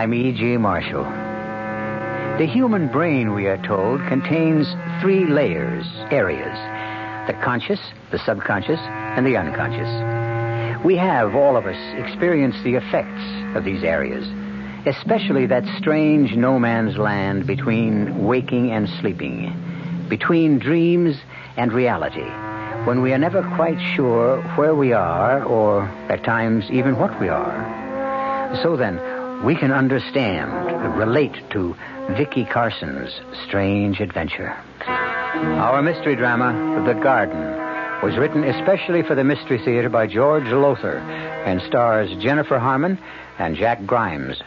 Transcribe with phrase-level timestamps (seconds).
[0.00, 0.56] I'm E.G.
[0.56, 1.04] Marshall.
[2.38, 4.66] The human brain, we are told, contains
[5.02, 6.56] three layers, areas
[7.26, 7.78] the conscious,
[8.10, 10.82] the subconscious, and the unconscious.
[10.82, 13.20] We have, all of us, experienced the effects
[13.54, 14.26] of these areas,
[14.86, 19.52] especially that strange no man's land between waking and sleeping,
[20.08, 21.18] between dreams
[21.58, 22.30] and reality
[22.86, 27.28] when we are never quite sure where we are, or at times even what we
[27.28, 28.56] are.
[28.62, 28.98] So then,
[29.44, 30.52] we can understand,
[30.98, 31.74] relate to
[32.10, 34.54] Vicky Carson's strange adventure.
[34.86, 37.40] Our mystery drama, The Garden,
[38.02, 42.98] was written especially for the Mystery Theater by George Lowther and stars Jennifer Harmon
[43.38, 44.42] and Jack Grimes.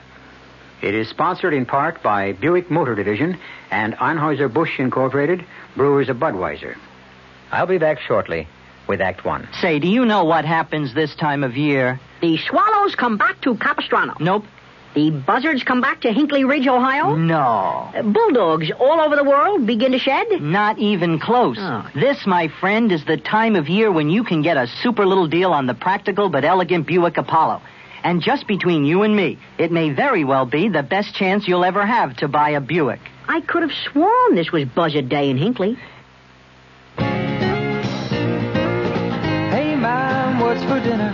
[0.82, 3.40] It is sponsored in part by Buick Motor Division
[3.72, 5.46] and Anheuser-Busch Incorporated,
[5.76, 6.76] Brewers of Budweiser.
[7.52, 8.48] I'll be back shortly
[8.88, 9.48] with Act One.
[9.62, 12.00] Say, do you know what happens this time of year?
[12.22, 14.16] The swallows come back to Capistrano.
[14.20, 14.46] Nope.
[14.96, 17.16] The buzzards come back to Hinckley Ridge, Ohio.
[17.16, 17.90] No.
[17.96, 20.28] Uh, bulldogs all over the world begin to shed.
[20.40, 21.58] Not even close.
[21.60, 21.90] Oh.
[21.96, 25.28] This, my friend, is the time of year when you can get a super little
[25.28, 27.62] deal on the practical but elegant Buick Apollo.
[28.04, 31.66] And just between you and me, it may very well be the best chance you'll
[31.66, 33.00] ever have to buy a Buick.
[33.28, 35.76] I could have sworn this was buzzard day in Hinckley.
[39.50, 41.10] Hey, ma'am, what's for dinner?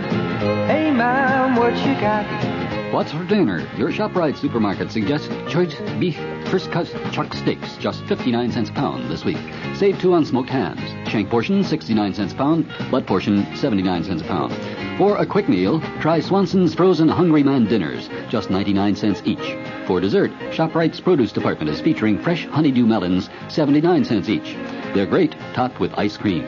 [0.66, 2.49] Hey, ma'am, what you got?
[2.90, 3.68] What's for dinner?
[3.76, 9.08] Your ShopRite supermarket suggests choice beef first cut chuck steaks, just 59 cents a pound
[9.08, 9.38] this week.
[9.76, 10.80] Save two on smoked hams.
[11.08, 12.68] Shank portion, 69 cents a pound.
[12.90, 14.52] Butt portion, 79 cents a pound.
[14.98, 19.56] For a quick meal, try Swanson's frozen Hungry Man dinners, just 99 cents each.
[19.86, 24.56] For dessert, ShopRite's produce department is featuring fresh honeydew melons, 79 cents each.
[24.94, 26.44] They're great, topped with ice cream.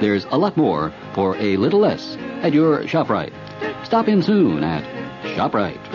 [0.00, 3.34] There's a lot more for a little less at your ShopRite.
[3.84, 4.84] Stop in soon at
[5.36, 5.91] ShopRite.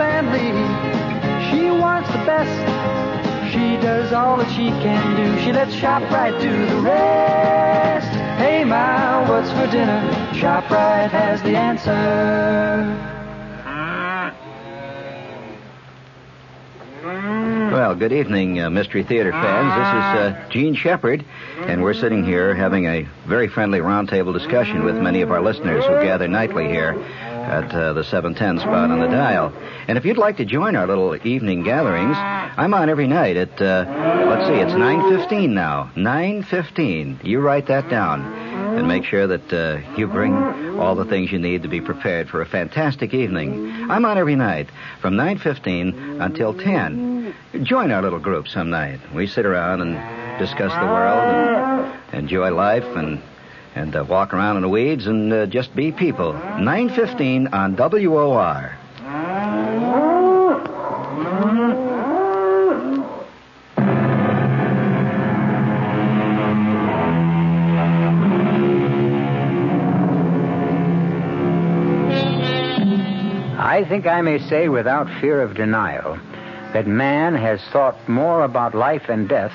[0.00, 0.48] Family.
[1.50, 3.52] She wants the best.
[3.52, 5.42] She does all that she can do.
[5.44, 8.08] She lets ShopRite do the rest.
[8.38, 10.00] Hey, ma, what's for dinner?
[10.32, 13.10] ShopRite has the answer.
[17.70, 19.74] Well, good evening, uh, Mystery Theater fans.
[19.74, 21.26] This is uh, Jean Shepherd,
[21.58, 25.84] and we're sitting here having a very friendly roundtable discussion with many of our listeners
[25.84, 26.94] who gather nightly here
[27.40, 29.52] at uh, the 710 spot on the dial.
[29.88, 33.60] And if you'd like to join our little evening gatherings, I'm on every night at,
[33.60, 33.84] uh,
[34.28, 35.90] let's see, it's 9.15 now.
[35.96, 37.24] 9.15.
[37.24, 38.50] You write that down.
[38.70, 40.32] And make sure that uh, you bring
[40.78, 43.90] all the things you need to be prepared for a fantastic evening.
[43.90, 44.70] I'm on every night
[45.00, 47.34] from 9.15 until 10.
[47.64, 49.00] Join our little group some night.
[49.12, 53.20] We sit around and discuss the world and enjoy life and
[53.74, 56.32] and uh, walk around in the weeds and uh, just be people.
[56.32, 58.76] 9:15 on WOR.
[73.80, 76.18] I think I may say without fear of denial
[76.74, 79.52] that man has thought more about life and death,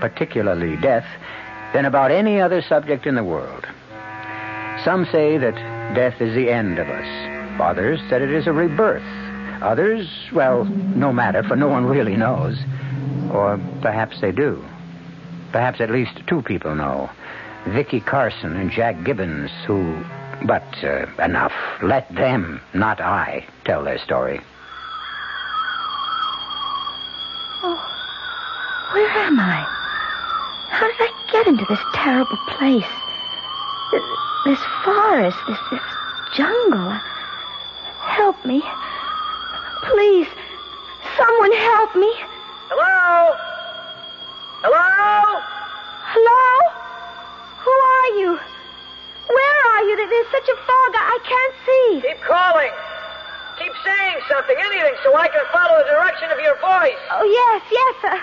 [0.00, 1.04] particularly death,
[1.72, 3.66] than about any other subject in the world.
[4.84, 5.54] Some say that
[5.94, 7.60] death is the end of us.
[7.60, 9.02] Others that it is a rebirth.
[9.62, 12.58] Others, well, no matter, for no one really knows.
[13.30, 14.64] Or perhaps they do.
[15.52, 17.10] Perhaps at least two people know.
[17.68, 20.02] Vicky Carson and Jack Gibbons, who.
[20.46, 21.52] But uh, enough.
[21.82, 24.40] Let them, not I, tell their story.
[28.92, 29.66] Where am I?
[30.70, 31.09] How did I
[31.44, 32.84] get into this terrible place?
[33.92, 34.02] This,
[34.44, 35.80] this forest, this, this
[36.36, 36.90] jungle.
[38.12, 38.62] Help me.
[39.88, 40.28] Please,
[41.16, 42.12] someone help me.
[42.68, 43.32] Hello?
[44.60, 45.40] Hello?
[46.12, 46.44] Hello?
[47.64, 48.30] Who are you?
[49.32, 49.96] Where are you?
[49.96, 51.90] There- There's such a fog, I can't see.
[52.04, 52.72] Keep calling.
[53.56, 57.00] Keep saying something, anything, so I can follow the direction of your voice.
[57.12, 57.96] Oh, yes, yes.
[58.04, 58.20] Uh,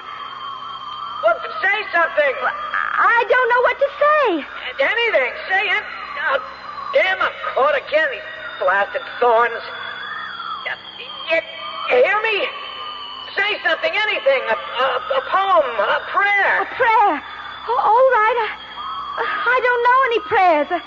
[1.25, 2.33] Well, say something.
[2.97, 4.25] I don't know what to say.
[4.81, 5.31] Anything.
[5.49, 5.83] Say it.
[6.33, 6.41] Oh,
[6.93, 8.09] damn, I'm caught again.
[8.09, 8.25] These
[8.57, 9.61] blasted thorns.
[10.65, 11.39] You, you,
[12.01, 12.37] hear me?
[13.37, 14.41] Say something, anything.
[14.49, 16.53] A, a, a poem, a prayer.
[16.61, 17.13] A prayer.
[17.69, 18.37] Oh, all right.
[18.41, 20.69] I, I don't know any prayers.
[20.73, 20.81] Uh,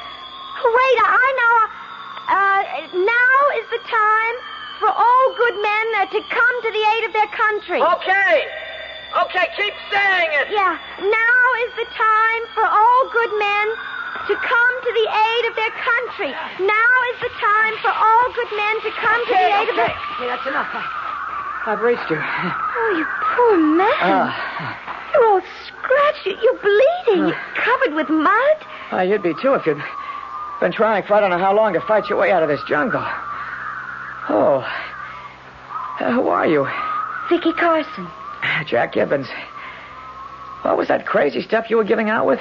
[0.66, 1.56] wait, I know.
[2.30, 2.60] Uh,
[3.06, 4.36] now is the time
[4.82, 7.80] for all good men uh, to come to the aid of their country.
[7.82, 8.50] Okay.
[9.10, 10.48] Okay, keep saying it.
[10.54, 13.66] Yeah, now is the time for all good men
[14.30, 16.30] to come to the aid of their country.
[16.62, 19.94] Now is the time for all good men to come to the aid of their.
[20.14, 20.68] Okay, that's enough.
[20.70, 20.82] I,
[21.66, 22.16] I've reached you.
[22.22, 23.04] Oh, you
[23.34, 23.98] poor man.
[24.00, 25.10] Ah.
[25.14, 26.26] You're all scratched.
[26.26, 27.26] You- You're bleeding.
[27.28, 28.56] You're covered with mud.
[28.92, 29.82] Ah, you'd be too if you'd
[30.60, 32.62] been trying for I don't know how long to fight your way out of this
[32.68, 33.02] jungle.
[34.28, 34.62] Oh.
[35.98, 36.68] Uh, who are you?
[37.28, 38.06] Vicky Carson.
[38.66, 39.28] Jack Gibbons.
[40.62, 42.40] What was that crazy stuff you were giving out with?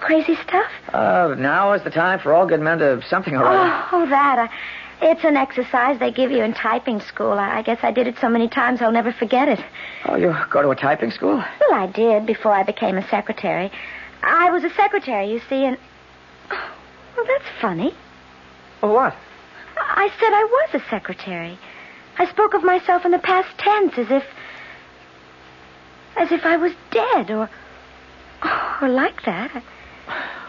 [0.00, 0.70] Crazy stuff?
[0.92, 3.86] Uh, now is the time for all good men to something or other.
[3.92, 4.50] Oh, oh that.
[5.02, 7.32] It's an exercise they give you in typing school.
[7.32, 9.60] I, I guess I did it so many times I'll never forget it.
[10.06, 11.36] Oh, you go to a typing school?
[11.36, 13.70] Well, I did before I became a secretary.
[14.22, 15.76] I was a secretary, you see, and.
[16.50, 16.70] Oh,
[17.16, 17.94] well, that's funny.
[18.82, 19.14] Oh, what?
[19.76, 21.58] I said I was a secretary.
[22.18, 24.24] I spoke of myself in the past tense as if.
[26.16, 27.48] As if I was dead or.
[28.80, 29.62] or like that.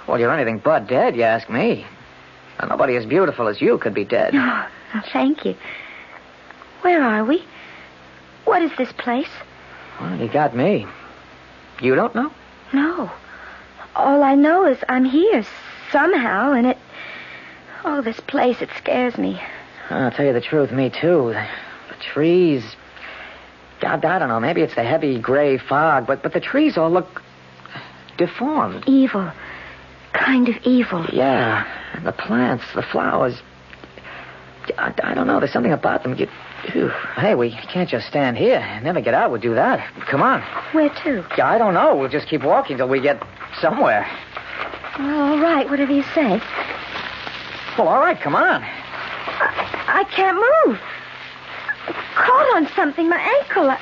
[0.07, 1.85] Well, you're anything but dead, you ask me.
[2.59, 4.33] Now, nobody as beautiful as you could be dead.
[4.35, 5.55] Oh, oh, thank you.
[6.81, 7.43] Where are we?
[8.45, 9.29] What is this place?
[9.99, 10.85] Well, you got me.
[11.81, 12.31] You don't know?
[12.73, 13.11] No.
[13.95, 15.43] All I know is I'm here
[15.91, 16.77] somehow, and it.
[17.83, 19.39] Oh, this place, it scares me.
[19.89, 21.33] I'll tell you the truth, me too.
[21.89, 22.63] The trees.
[23.85, 24.39] God, I don't know.
[24.39, 27.21] Maybe it's the heavy gray fog, but but the trees all look
[28.17, 28.83] deformed.
[28.87, 29.31] Evil.
[30.11, 31.05] Kind of evil.
[31.13, 33.39] Yeah, and the plants, the flowers.
[34.79, 35.39] I, I don't know.
[35.39, 36.17] There's something about them.
[36.17, 36.89] You.
[37.15, 38.59] Hey, we can't just stand here.
[38.81, 39.29] Never get out.
[39.29, 39.87] We'll do that.
[40.09, 40.41] Come on.
[40.71, 41.23] Where to?
[41.37, 41.95] Yeah, I don't know.
[41.95, 43.21] We'll just keep walking till we get
[43.61, 44.09] somewhere.
[44.97, 46.41] Well, all right, whatever you say.
[47.77, 48.19] Well, all right.
[48.19, 48.63] Come on.
[48.63, 50.79] I, I can't move.
[51.87, 53.75] I'm caught on something, my ankle.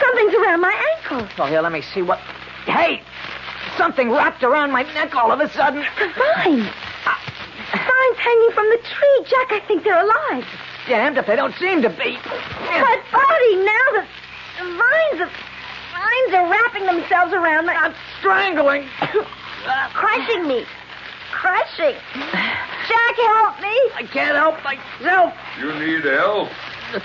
[0.00, 1.28] Something's around my ankle.
[1.38, 2.18] Oh, here, let me see what.
[2.66, 3.02] Hey!
[3.76, 5.84] Something wrapped around my neck all of a sudden.
[5.98, 6.68] The vines.
[7.70, 9.18] Vines hanging from the tree.
[9.26, 10.44] Jack, I think they're alive.
[10.88, 12.18] Damned if they don't seem to be.
[12.64, 14.04] My body now, the,
[14.58, 15.30] the vines, the
[15.92, 17.74] vines are wrapping themselves around my.
[17.74, 18.88] I'm strangling.
[19.92, 20.64] crushing me.
[21.30, 21.94] Crushing.
[22.88, 23.74] Jack, help me.
[23.94, 25.34] I can't help myself.
[25.60, 26.48] You need help?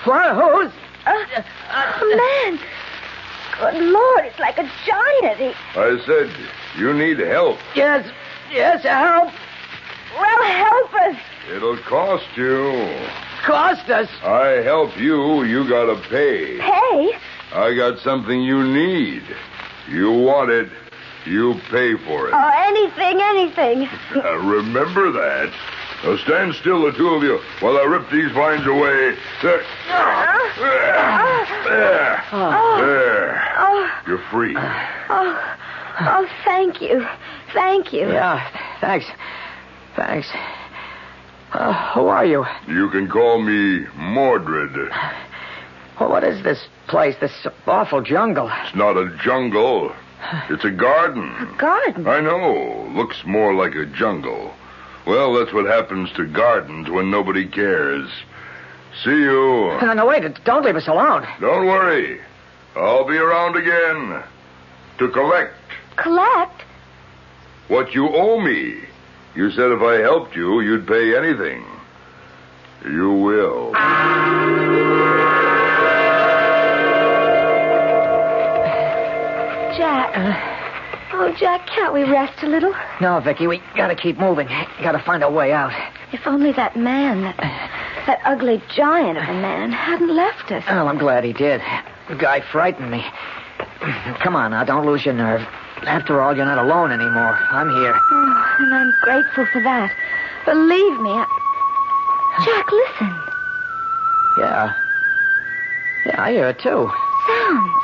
[0.06, 0.35] What?
[0.35, 0.71] Who's?
[1.06, 2.59] Uh, oh, man.
[3.59, 5.38] Good Lord, it's like a giant.
[5.39, 6.33] He, I said,
[6.77, 7.57] you need help.
[7.75, 8.09] Yes,
[8.51, 9.31] yes, help.
[10.18, 11.15] well, help us.
[11.53, 12.71] It'll cost you.
[13.45, 14.09] Cost us.
[14.24, 16.57] I help you, you gotta pay.
[16.59, 17.12] Pay?
[17.53, 19.24] I got something you need.
[19.89, 20.69] You want it,
[21.25, 22.33] you pay for it.
[22.33, 23.89] Oh, anything, anything.
[24.15, 25.53] Uh, remember that.
[26.03, 29.15] Now stand still, the two of you, while I rip these vines away.
[29.41, 29.63] There.
[30.57, 31.47] There.
[31.65, 32.23] There.
[32.31, 33.53] There.
[33.57, 34.53] Oh, You're free.
[34.57, 35.55] oh,
[36.01, 37.05] oh, thank you.
[37.53, 38.11] Thank you.
[38.11, 38.45] Yeah,
[38.81, 39.05] thanks.
[39.95, 40.27] Thanks.
[41.53, 42.45] Uh, who are you?
[42.67, 44.91] You can call me Mordred.
[45.99, 48.51] Well, what is this place, this awful jungle?
[48.65, 49.94] It's not a jungle.
[50.49, 51.29] It's a garden.
[51.29, 52.07] A Garden.
[52.07, 52.91] I know.
[52.95, 54.54] Looks more like a jungle.
[55.06, 58.10] Well, that's what happens to gardens when nobody cares.
[59.04, 59.78] See you.
[59.81, 60.24] No, no, wait.
[60.45, 61.26] Don't leave us alone.
[61.42, 62.22] Don't worry.
[62.76, 64.24] I'll be around again
[65.00, 65.54] to collect
[65.98, 66.64] Collect?
[67.68, 68.80] what you owe me.
[69.36, 71.66] You said if I helped you, you'd pay anything.
[72.86, 73.74] You will.
[79.76, 80.53] Jack.
[81.25, 82.75] Oh, Jack, can't we rest a little?
[82.99, 84.45] No, Vicky, we gotta keep moving.
[84.81, 85.71] Gotta find a way out.
[86.11, 87.37] If only that man, that,
[88.07, 90.65] that ugly giant of a man, hadn't left us.
[90.68, 91.61] Well, I'm glad he did.
[92.09, 93.06] The guy frightened me.
[94.19, 95.39] Come on now, don't lose your nerve.
[95.83, 97.39] After all, you're not alone anymore.
[97.51, 97.94] I'm here.
[97.95, 99.95] Oh, and I'm grateful for that.
[100.44, 101.25] Believe me, I...
[102.44, 103.15] Jack, listen.
[104.39, 104.73] Yeah.
[106.06, 106.92] Yeah, I hear it too.
[107.27, 107.82] Sounds.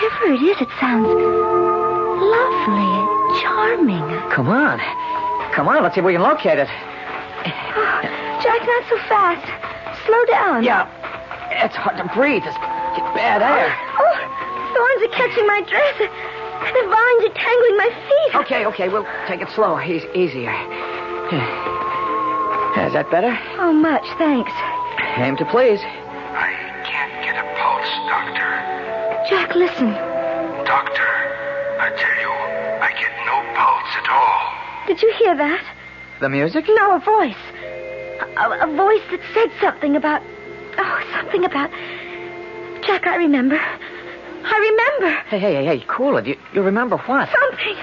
[0.00, 4.08] Whatever it is, it sounds lovely and charming.
[4.32, 4.80] Come on.
[5.52, 6.68] Come on, let's see if we can locate it.
[6.72, 8.00] Oh,
[8.40, 9.44] Jack, not so fast.
[10.06, 10.64] Slow down.
[10.64, 10.88] Yeah.
[11.52, 12.40] It's hard to breathe.
[12.48, 12.56] It's
[13.12, 13.68] bad air.
[13.68, 14.16] Oh, oh,
[14.72, 15.92] thorns are catching my dress.
[16.00, 18.40] The vines are tangling my feet.
[18.40, 19.78] Okay, okay, we'll take it slow.
[19.84, 20.56] Eas easier.
[22.88, 23.36] Is that better?
[23.60, 24.52] Oh, much, thanks.
[25.20, 25.80] Aim to please.
[29.30, 29.92] Jack, listen.
[30.66, 31.06] Doctor,
[31.78, 32.30] I tell you,
[32.82, 34.86] I get no pulse at all.
[34.88, 35.64] Did you hear that?
[36.18, 36.64] The music?
[36.68, 37.36] No, a voice.
[38.36, 40.20] A, a voice that said something about.
[40.78, 41.70] Oh, something about.
[42.84, 43.56] Jack, I remember.
[43.56, 45.20] I remember.
[45.28, 46.26] Hey, hey, hey, hey, cool it.
[46.26, 47.28] You, you remember what?
[47.30, 47.76] Something.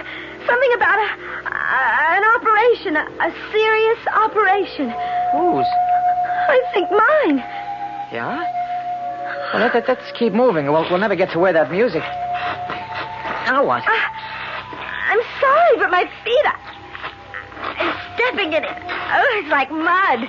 [0.45, 1.09] Something about a,
[1.47, 1.87] a
[2.17, 4.89] an operation, a, a serious operation.
[5.31, 5.67] Whose?
[6.49, 7.37] I think mine.
[8.11, 8.66] Yeah?
[9.53, 10.65] Well, let, let, us keep moving.
[10.65, 12.01] We'll, we'll never get to where that music.
[13.47, 13.83] Now what?
[13.87, 14.11] Ah,
[15.07, 16.67] I'm sorry, but my feet are
[17.79, 18.77] I'm stepping in it.
[18.77, 20.27] Oh, it's like mud.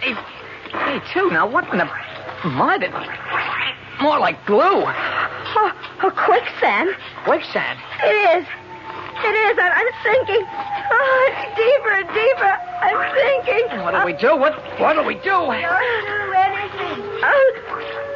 [0.00, 0.14] Hey,
[0.72, 1.30] hey, too.
[1.30, 1.84] Now, what in the
[2.48, 2.88] mud?
[4.00, 4.60] More like glue.
[4.64, 5.72] Oh,
[6.02, 6.90] oh, quicksand.
[7.24, 7.78] Quicksand.
[8.02, 8.46] It is.
[9.22, 9.58] It is.
[9.60, 10.42] I'm, I'm sinking.
[10.48, 12.52] Oh, it's deeper and deeper.
[12.80, 13.82] I'm sinking.
[13.82, 14.36] What do we do?
[14.36, 15.46] What What do we do?
[15.46, 16.22] Where is it?
[17.24, 17.71] Oh,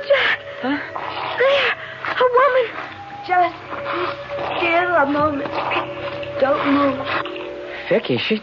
[0.08, 0.40] Jack.
[0.62, 0.78] Huh?
[1.38, 1.72] There.
[2.06, 2.66] A woman.
[3.26, 3.56] Just
[3.92, 5.50] be still a moment.
[6.40, 7.06] Don't move.
[7.88, 8.42] Vicky, she,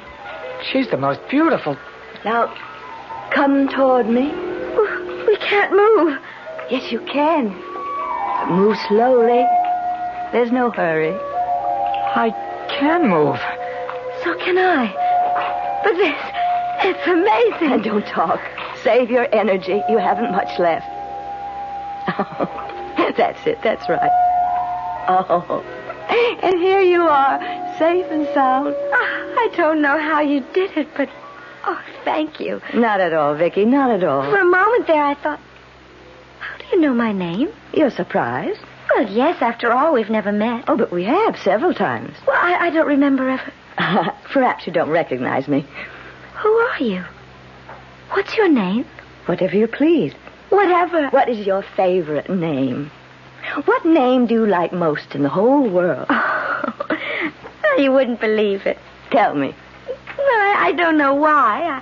[0.72, 1.78] she's the most beautiful.
[2.26, 2.54] Now,
[3.32, 4.32] come toward me.
[5.28, 6.20] We can't move.
[6.70, 7.50] Yes, you can.
[8.50, 9.46] Move slowly.
[10.32, 11.14] There's no hurry.
[12.16, 12.32] I
[12.70, 13.40] can move.
[14.24, 14.92] So can I.
[15.84, 16.16] But this,
[16.86, 17.72] it's amazing.
[17.74, 18.40] And don't talk.
[18.84, 19.82] Save your energy.
[19.90, 20.88] You haven't much left.
[22.08, 23.60] Oh, that's it.
[23.64, 24.12] That's right.
[25.08, 25.64] Oh,
[26.44, 27.40] and here you are,
[27.78, 28.76] safe and sound.
[28.92, 31.10] Ah, I don't know how you did it, but
[31.66, 32.62] oh, thank you.
[32.74, 33.66] Not at all, Vicky.
[33.66, 34.24] Not at all.
[34.30, 35.40] For a moment there, I thought,
[36.40, 37.50] how do you know my name?
[37.74, 38.60] You're surprised?
[38.94, 39.42] Well, yes.
[39.42, 40.66] After all, we've never met.
[40.68, 42.16] Oh, but we have several times.
[42.28, 43.54] Well, I, I don't remember ever.
[44.26, 45.66] Perhaps you don't recognize me.
[46.42, 47.04] Who are you?
[48.12, 48.86] What's your name?
[49.26, 50.14] Whatever you please.
[50.54, 51.10] Whatever.
[51.10, 52.92] What is your favorite name?
[53.66, 56.08] What name do you like most in the whole world?
[57.66, 58.78] Oh, you wouldn't believe it.
[59.10, 59.56] Tell me.
[59.88, 61.82] Well, I, I don't know why.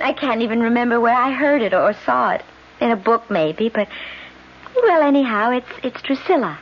[0.00, 2.42] I, I can't even remember where I heard it or saw it.
[2.80, 3.88] In a book, maybe, but
[4.76, 6.58] well, anyhow, it's it's Drusilla.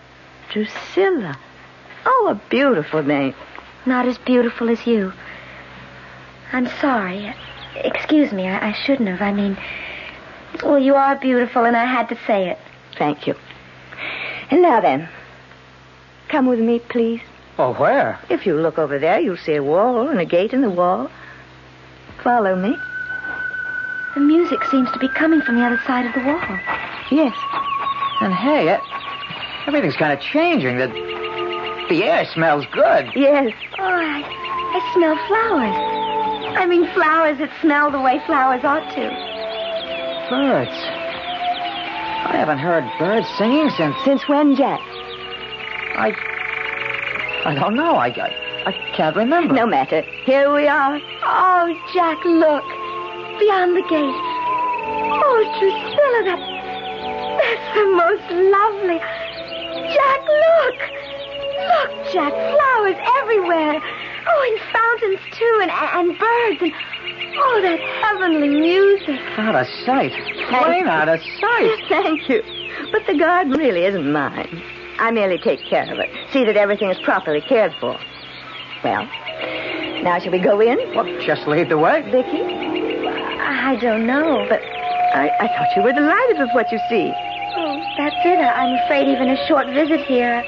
[0.52, 1.36] Drusilla.
[2.06, 3.34] Oh, a beautiful name.
[3.84, 5.12] Not as beautiful as you.
[6.52, 7.34] I'm sorry.
[7.76, 9.20] Excuse me, I, I shouldn't have.
[9.20, 9.58] I mean,
[10.62, 12.58] well, you are beautiful, and I had to say it.
[12.98, 13.34] Thank you.
[14.50, 15.08] And now then,
[16.28, 17.20] come with me, please.
[17.58, 18.18] Oh, where?
[18.28, 21.10] If you look over there, you'll see a wall and a gate in the wall.
[22.22, 22.76] Follow me.
[24.14, 26.58] The music seems to be coming from the other side of the wall.
[27.10, 27.36] Yes.
[28.20, 28.78] And hey, uh,
[29.66, 30.78] everything's kind of changing.
[30.78, 30.88] The
[31.88, 33.10] the air smells good.
[33.14, 33.52] Yes.
[33.78, 36.56] Oh, I, I smell flowers.
[36.56, 39.31] I mean, flowers that smell the way flowers ought to.
[40.32, 40.70] Birds.
[40.72, 43.94] I haven't heard birds singing since.
[44.02, 44.80] Since when, Jack?
[45.92, 46.16] I.
[47.44, 47.96] I don't know.
[47.96, 48.32] I, I,
[48.64, 49.52] I can't remember.
[49.52, 50.00] No matter.
[50.24, 50.98] Here we are.
[51.22, 52.64] Oh, Jack, look.
[53.44, 54.20] Beyond the gate.
[55.20, 56.40] Oh, Drusilla, that.
[57.36, 59.04] That's the most lovely.
[59.92, 60.78] Jack, look.
[61.60, 63.76] Look, Jack, flowers everywhere.
[64.24, 66.72] Oh, and fountains, too, and, and birds, and.
[67.34, 69.20] Oh, that heavenly music.
[69.38, 70.12] Out of sight.
[70.48, 71.84] Plain out of sight.
[71.88, 72.42] Thank you.
[72.92, 74.62] But the garden really isn't mine.
[74.98, 76.10] I merely take care of it.
[76.32, 77.98] See that everything is properly cared for.
[78.84, 79.04] Well,
[80.02, 80.78] now shall we go in?
[80.94, 82.02] Well, just lead the way.
[82.10, 82.42] Vicky?
[83.40, 84.60] I don't know, but.
[85.14, 87.12] I, I thought you were delighted with what you see.
[87.54, 88.38] Oh, that's it.
[88.38, 90.42] I- I'm afraid even a short visit here.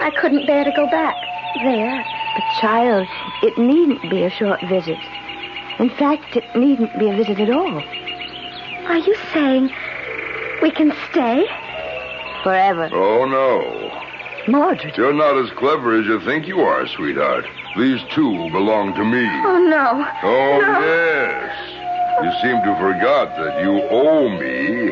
[0.00, 1.14] I couldn't bear to go back.
[1.62, 2.04] There.
[2.34, 3.06] But, child,
[3.42, 4.98] it needn't be a short visit.
[5.78, 7.82] In fact, it needn't be a visit at all.
[8.86, 9.70] Are you saying
[10.62, 11.46] we can stay?
[12.42, 12.88] Forever.
[12.92, 14.50] Oh, no.
[14.50, 14.96] Mordred.
[14.96, 17.44] You're not as clever as you think you are, sweetheart.
[17.76, 19.24] These two belong to me.
[19.44, 20.06] Oh, no.
[20.22, 20.80] Oh, No.
[20.80, 21.74] yes.
[22.22, 24.90] You seem to forgot that you owe me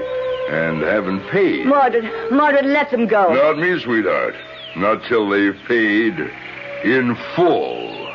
[0.50, 1.66] and haven't paid.
[1.66, 2.04] Mordred.
[2.30, 3.32] Mordred, let them go.
[3.32, 4.34] Not me, sweetheart.
[4.76, 6.14] Not till they've paid
[6.84, 8.06] in full.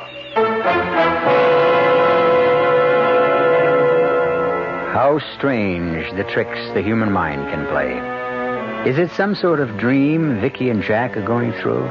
[4.92, 7.96] How strange the tricks the human mind can play.
[8.90, 11.86] Is it some sort of dream Vicky and Jack are going through?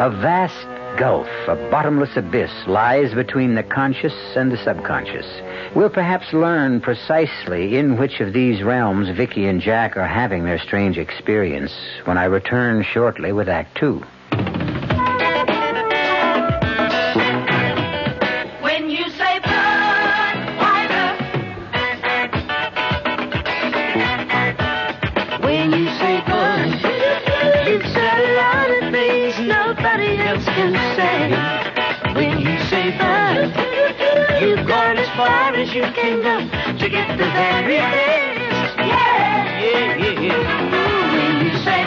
[0.00, 0.66] A vast
[0.98, 5.26] gulf, a bottomless abyss, lies between the conscious and the subconscious.
[5.76, 10.58] We'll perhaps learn precisely in which of these realms Vicky and Jack are having their
[10.58, 11.72] strange experience
[12.04, 14.02] when I return shortly with Act Two.
[36.90, 38.76] Get the very best.
[38.78, 40.74] Yeah, yeah, yeah, yeah.
[40.74, 41.80] Ooh, When you say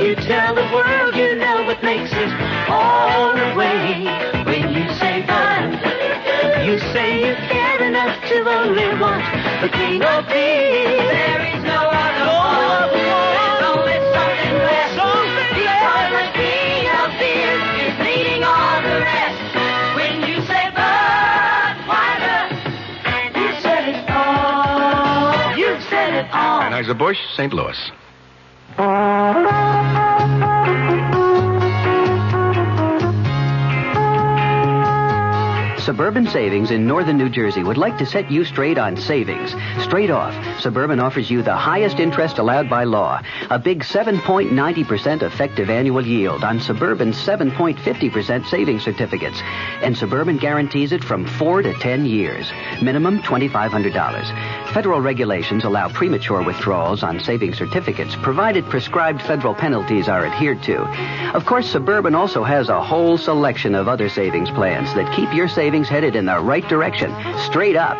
[0.00, 2.32] you tell the world you know what makes it
[2.70, 4.04] all the way.
[4.44, 5.72] When you say fun,
[6.64, 9.24] you say you care enough to only want
[9.60, 10.97] the king of peace.
[26.88, 26.94] All.
[26.94, 27.52] Anheuser-Busch, St.
[27.52, 27.90] Louis.
[35.84, 39.54] Suburban Savings in northern New Jersey would like to set you straight on savings.
[39.82, 43.22] Straight off, Suburban offers you the highest interest allowed by law.
[43.50, 49.40] A big 7.90% effective annual yield on Suburban's 7.50% savings certificates.
[49.82, 52.50] And Suburban guarantees it from 4 to 10 years.
[52.82, 54.72] Minimum $2,500.
[54.72, 60.82] Federal regulations allow premature withdrawals on savings certificates, provided prescribed federal penalties are adhered to.
[61.34, 65.48] Of course, Suburban also has a whole selection of other savings plans that keep your
[65.48, 67.98] savings headed in the right direction, straight up.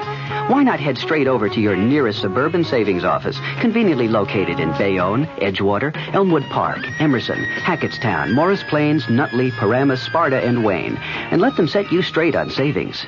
[0.51, 5.27] Why not head straight over to your nearest Suburban Savings office, conveniently located in Bayonne,
[5.37, 10.97] Edgewater, Elmwood Park, Emerson, Hackettstown, Morris Plains, Nutley, Paramus, Sparta, and Wayne,
[11.31, 13.07] and let them set you straight on savings.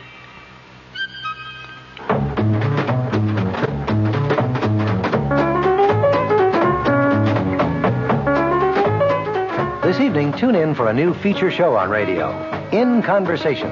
[9.83, 12.31] This evening, tune in for a new feature show on radio,
[12.73, 13.71] In Conversation.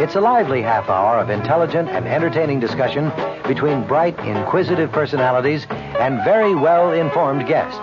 [0.00, 3.10] It's a lively half hour of intelligent and entertaining discussion
[3.48, 7.80] between bright, inquisitive personalities and very well informed guests.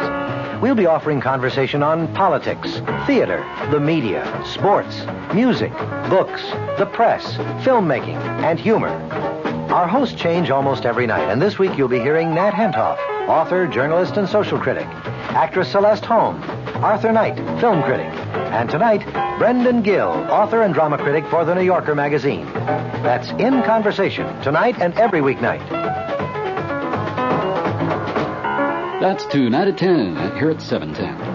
[0.62, 5.04] We'll be offering conversation on politics, theater, the media, sports,
[5.34, 5.74] music,
[6.10, 6.42] books,
[6.78, 8.88] the press, filmmaking, and humor.
[9.74, 13.68] Our hosts change almost every night, and this week you'll be hearing Nat Hentoff, author,
[13.68, 14.88] journalist, and social critic,
[15.36, 16.42] actress Celeste Holm,
[16.84, 19.06] Arthur Knight, film critic, and tonight,
[19.40, 22.46] Brendan Gill, author and drama critic for the New Yorker magazine.
[22.54, 25.68] That's In Conversation, tonight and every weeknight.
[29.00, 31.35] That's tonight at 10, here at 710.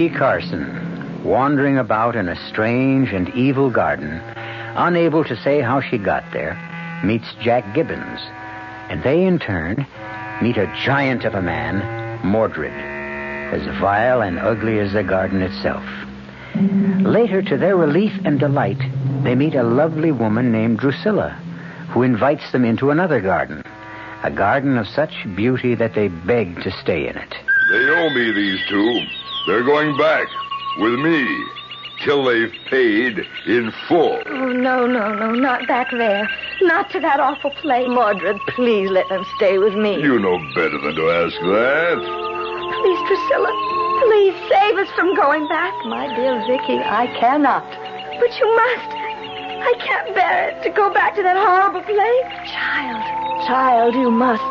[0.00, 4.18] Vicky Carson, wandering about in a strange and evil garden,
[4.74, 6.56] unable to say how she got there,
[7.04, 8.18] meets Jack Gibbons,
[8.88, 9.86] and they in turn
[10.40, 15.84] meet a giant of a man, Mordred, as vile and ugly as the garden itself.
[17.04, 18.80] Later, to their relief and delight,
[19.22, 21.32] they meet a lovely woman named Drusilla,
[21.90, 23.62] who invites them into another garden,
[24.22, 27.34] a garden of such beauty that they beg to stay in it.
[27.70, 29.19] They owe me, these two.
[29.46, 30.28] They're going back
[30.78, 31.44] with me
[32.04, 34.20] till they've paid in full.
[34.26, 36.28] Oh, no, no, no, not back there.
[36.62, 37.88] Not to that awful place.
[37.88, 40.00] Mordred, please let them stay with me.
[40.00, 41.98] You know better than to ask that.
[42.80, 43.52] Please, Drusilla,
[44.04, 45.74] please save us from going back.
[45.86, 47.64] My dear Vicky, I cannot.
[48.20, 48.90] But you must.
[49.60, 52.50] I can't bear it to go back to that horrible place.
[52.50, 54.42] Child, child, you must.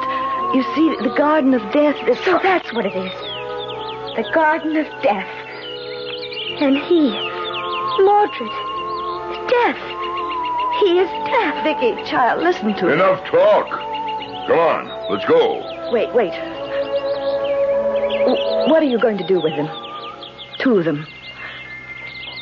[0.55, 2.17] You see, the Garden of Death is...
[2.25, 3.28] So that's what it is.
[4.15, 5.27] The Garden of Death.
[6.61, 7.11] And he,
[8.03, 8.51] Mordred,
[9.31, 9.79] is death.
[10.81, 11.63] He is death.
[11.63, 12.93] Vicky, child, listen to me.
[12.93, 13.69] Enough talk.
[14.47, 15.91] Come on, let's go.
[15.91, 16.33] Wait, wait.
[18.69, 19.69] What are you going to do with them?
[20.59, 21.05] Two of them.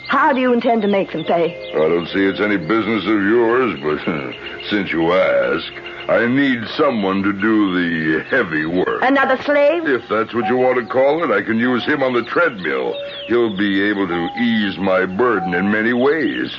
[0.08, 1.72] How do you intend to make them pay?
[1.74, 4.00] I don't see it's any business of yours, but
[4.70, 5.74] since you ask,
[6.10, 9.02] I need someone to do the heavy work.
[9.02, 9.86] Another slave?
[9.86, 12.96] If that's what you want to call it, I can use him on the treadmill.
[13.28, 16.50] He'll be able to ease my burden in many ways.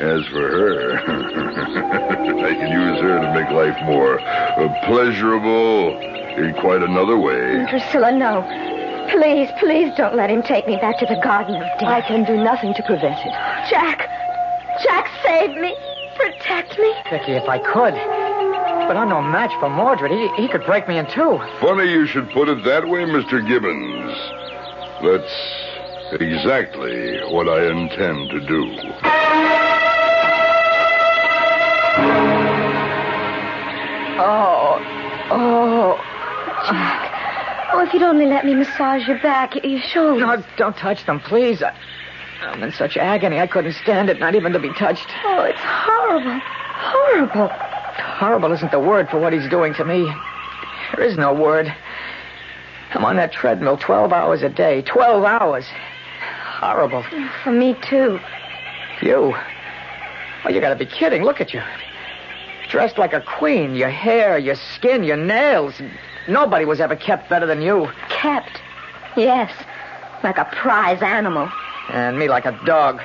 [0.00, 5.96] As for her, I can use her to make life more uh, pleasurable
[6.36, 7.64] in quite another way.
[7.70, 8.42] Drusilla, no.
[9.12, 11.88] Please, please don't let him take me back to the Garden of Death.
[11.88, 13.32] I can do nothing to prevent it.
[13.70, 14.08] Jack!
[14.82, 15.76] Jack, save me!
[16.16, 16.92] Protect me!
[17.10, 17.94] Vicky, if I could.
[18.86, 20.10] But I'm no match for Mordred.
[20.10, 21.38] He, he could break me in two.
[21.60, 23.46] Funny you should put it that way, Mr.
[23.46, 24.12] Gibbons.
[25.02, 29.72] That's exactly what I intend to do.
[34.18, 34.78] Oh,
[35.30, 35.96] oh.
[36.68, 37.70] Jack.
[37.72, 40.20] Oh, if you'd only let me massage your back, your shoulders.
[40.20, 41.62] No, don't touch them, please.
[41.62, 41.74] I,
[42.42, 45.08] I'm in such agony I couldn't stand it, not even to be touched.
[45.24, 46.40] Oh, it's horrible.
[46.44, 47.71] Horrible.
[47.96, 50.12] Horrible isn't the word for what he's doing to me.
[50.94, 51.72] There is no word.
[52.94, 54.82] I'm on that treadmill 12 hours a day.
[54.82, 55.66] 12 hours.
[56.60, 57.04] horrible.
[57.42, 58.20] For me, too.
[59.00, 59.34] You?
[60.44, 61.24] Well, you gotta be kidding.
[61.24, 61.62] Look at you.
[62.68, 63.74] Dressed like a queen.
[63.74, 65.80] Your hair, your skin, your nails.
[66.28, 67.88] Nobody was ever kept better than you.
[68.08, 68.60] Kept.
[69.16, 69.52] Yes.
[70.22, 71.50] Like a prize animal.
[71.90, 73.00] And me like a dog.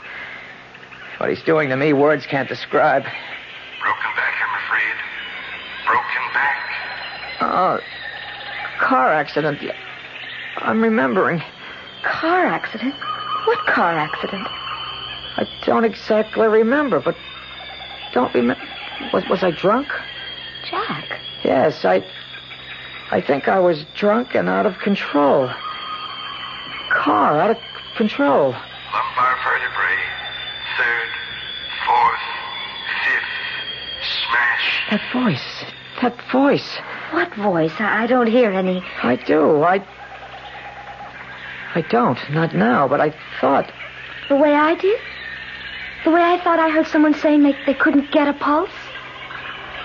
[1.18, 3.04] What he's doing to me, words can't describe.
[3.04, 4.96] Broken back, I'm afraid.
[5.88, 6.58] Broken back.
[7.50, 7.80] Oh,
[8.80, 9.60] car accident.
[10.58, 11.42] I'm remembering.
[12.04, 12.94] Car accident?
[13.46, 14.46] What car accident?
[14.46, 17.16] I don't exactly remember, but
[18.14, 18.62] don't remember.
[19.14, 19.88] Was was I drunk?
[20.70, 21.22] Jack.
[21.46, 22.06] Yes, I.
[23.12, 25.50] I think I was drunk and out of control.
[26.92, 27.58] Car out of
[27.96, 28.52] control.
[28.52, 30.04] Lumbar vertebrae.
[30.78, 31.10] Third,
[31.86, 32.26] fourth,
[33.06, 33.24] fifth.
[34.28, 34.84] Smash.
[34.92, 35.64] That voice.
[36.02, 36.80] That voice.
[37.12, 37.74] What voice?
[37.80, 38.84] I I don't hear any.
[39.04, 39.64] I do.
[39.64, 39.86] I.
[41.76, 42.20] I don't.
[42.32, 43.72] Not now, but I thought.
[44.30, 45.00] The way I did?
[46.04, 48.70] The way I thought I heard someone saying they, they couldn't get a pulse?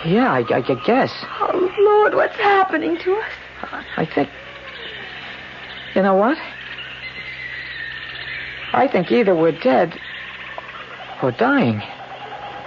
[0.05, 1.13] Yeah, I, I, I guess.
[1.41, 3.33] Oh, Lord, what's happening to us?
[3.97, 4.29] I think.
[5.95, 6.39] You know what?
[8.73, 9.99] I think either we're dead
[11.23, 11.83] or dying.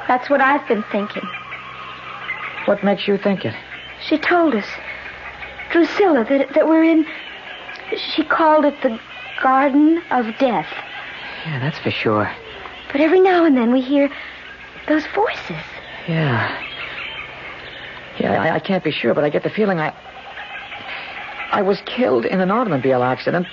[0.08, 1.24] That's what I've been thinking.
[2.66, 3.56] What makes you think it?
[4.08, 4.66] She told us.
[5.72, 7.06] Drusilla, that, that we're in.
[7.98, 9.00] She called it the
[9.42, 10.68] Garden of Death.
[11.46, 12.32] Yeah, that's for sure.
[12.92, 14.10] But every now and then we hear
[14.88, 15.64] those voices.
[16.08, 16.62] Yeah.
[18.20, 19.94] Yeah, I, I can't be sure, but I get the feeling I.
[21.52, 23.48] I was killed in an automobile accident.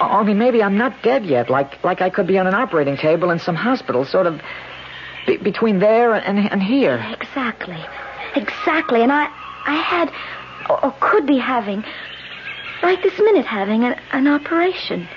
[0.00, 3.30] Only maybe I'm not dead yet, like like I could be on an operating table
[3.30, 4.40] in some hospital, sort of
[5.26, 7.04] be- between there and, and here.
[7.20, 7.82] Exactly.
[8.34, 9.02] Exactly.
[9.02, 9.28] And I
[9.66, 10.12] I had
[10.70, 11.84] or, could be having
[12.82, 15.08] right this minute having an, an operation.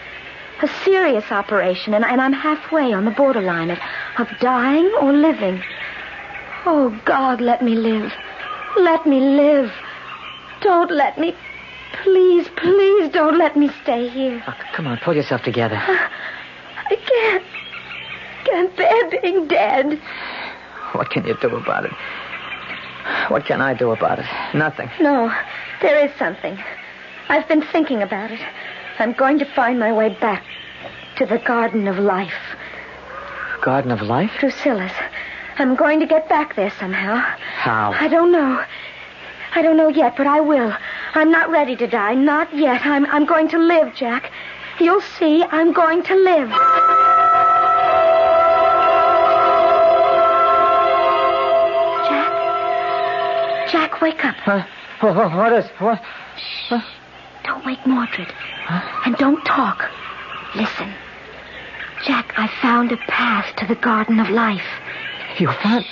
[0.61, 3.79] A serious operation, and, and I'm halfway on the borderline of,
[4.17, 5.63] of dying or living.
[6.65, 8.11] Oh, God, let me live.
[8.77, 9.71] Let me live.
[10.61, 11.33] Don't let me.
[12.03, 14.43] Please, please don't let me stay here.
[14.47, 15.77] Oh, come on, pull yourself together.
[15.79, 16.11] Ah,
[16.89, 17.43] I can't.
[18.45, 20.01] Can't bear being dead.
[20.91, 21.91] What can you do about it?
[23.29, 24.25] What can I do about it?
[24.53, 24.89] Nothing.
[24.99, 25.33] No,
[25.81, 26.57] there is something.
[27.29, 28.39] I've been thinking about it.
[28.97, 30.43] I'm going to find my way back
[31.17, 32.33] to the Garden of Life.
[33.61, 34.31] Garden of Life?
[34.39, 34.91] Drusilla's.
[35.57, 37.15] I'm going to get back there somehow.
[37.15, 37.91] How?
[37.91, 38.63] I don't know.
[39.53, 40.73] I don't know yet, but I will.
[41.13, 42.13] I'm not ready to die.
[42.13, 42.85] Not yet.
[42.85, 44.31] I'm, I'm going to live, Jack.
[44.79, 46.49] You'll see, I'm going to live.
[53.71, 54.01] Jack?
[54.01, 54.35] Wake up.
[54.35, 54.65] Huh?
[55.01, 55.65] Oh, what is?
[55.79, 55.99] What?
[55.99, 56.81] Huh?
[57.43, 58.27] Don't wake Mordred.
[59.05, 59.89] And don't talk.
[60.55, 60.93] Listen.
[62.05, 64.65] Jack, I found a path to the Garden of Life.
[65.37, 65.85] You found?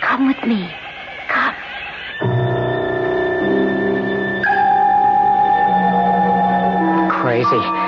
[0.00, 0.72] Come with me.
[1.28, 1.54] Come.
[7.10, 7.83] Crazy.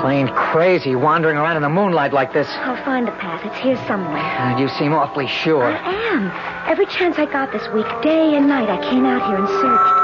[0.00, 2.48] Plain crazy wandering around in the moonlight like this.
[2.48, 3.44] I'll find a path.
[3.44, 4.16] It's here somewhere.
[4.16, 5.64] And you seem awfully sure.
[5.64, 6.70] I am.
[6.70, 10.00] Every chance I got this week, day and night, I came out here and searched.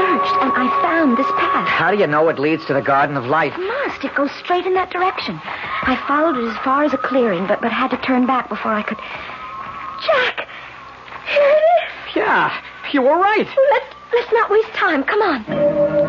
[0.00, 1.68] Searched, and I found this path.
[1.68, 3.52] How do you know it leads to the Garden of Life?
[3.58, 4.02] Must.
[4.02, 5.38] It goes straight in that direction.
[5.44, 8.72] I followed it as far as a clearing, but, but had to turn back before
[8.72, 8.98] I could.
[10.06, 10.48] Jack!
[11.28, 12.16] Here it is.
[12.16, 13.46] Yeah, you were right.
[13.46, 15.04] Let's, let's not waste time.
[15.04, 16.03] Come on.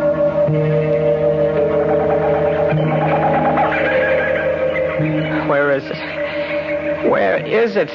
[5.76, 7.10] Is it?
[7.10, 7.92] Where is it?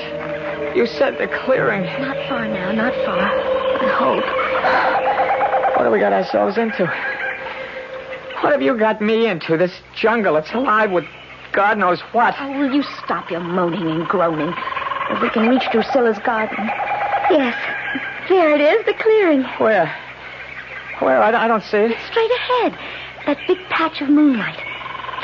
[0.76, 1.82] You said the clearing.
[1.82, 3.18] Not far now, not far.
[3.18, 5.76] I hope.
[5.76, 6.86] What have we got ourselves into?
[8.40, 9.56] What have you got me into?
[9.56, 10.36] This jungle.
[10.36, 11.04] It's alive with
[11.52, 12.34] God knows what.
[12.38, 14.54] Oh, will you stop your moaning and groaning?
[15.10, 16.70] If we can reach Drusilla's garden.
[17.30, 17.56] Yes.
[18.28, 19.42] There it is, the clearing.
[19.58, 19.92] Where?
[21.00, 21.22] Where?
[21.22, 21.98] I, I don't see it.
[22.10, 22.78] Straight ahead.
[23.26, 24.58] That big patch of moonlight.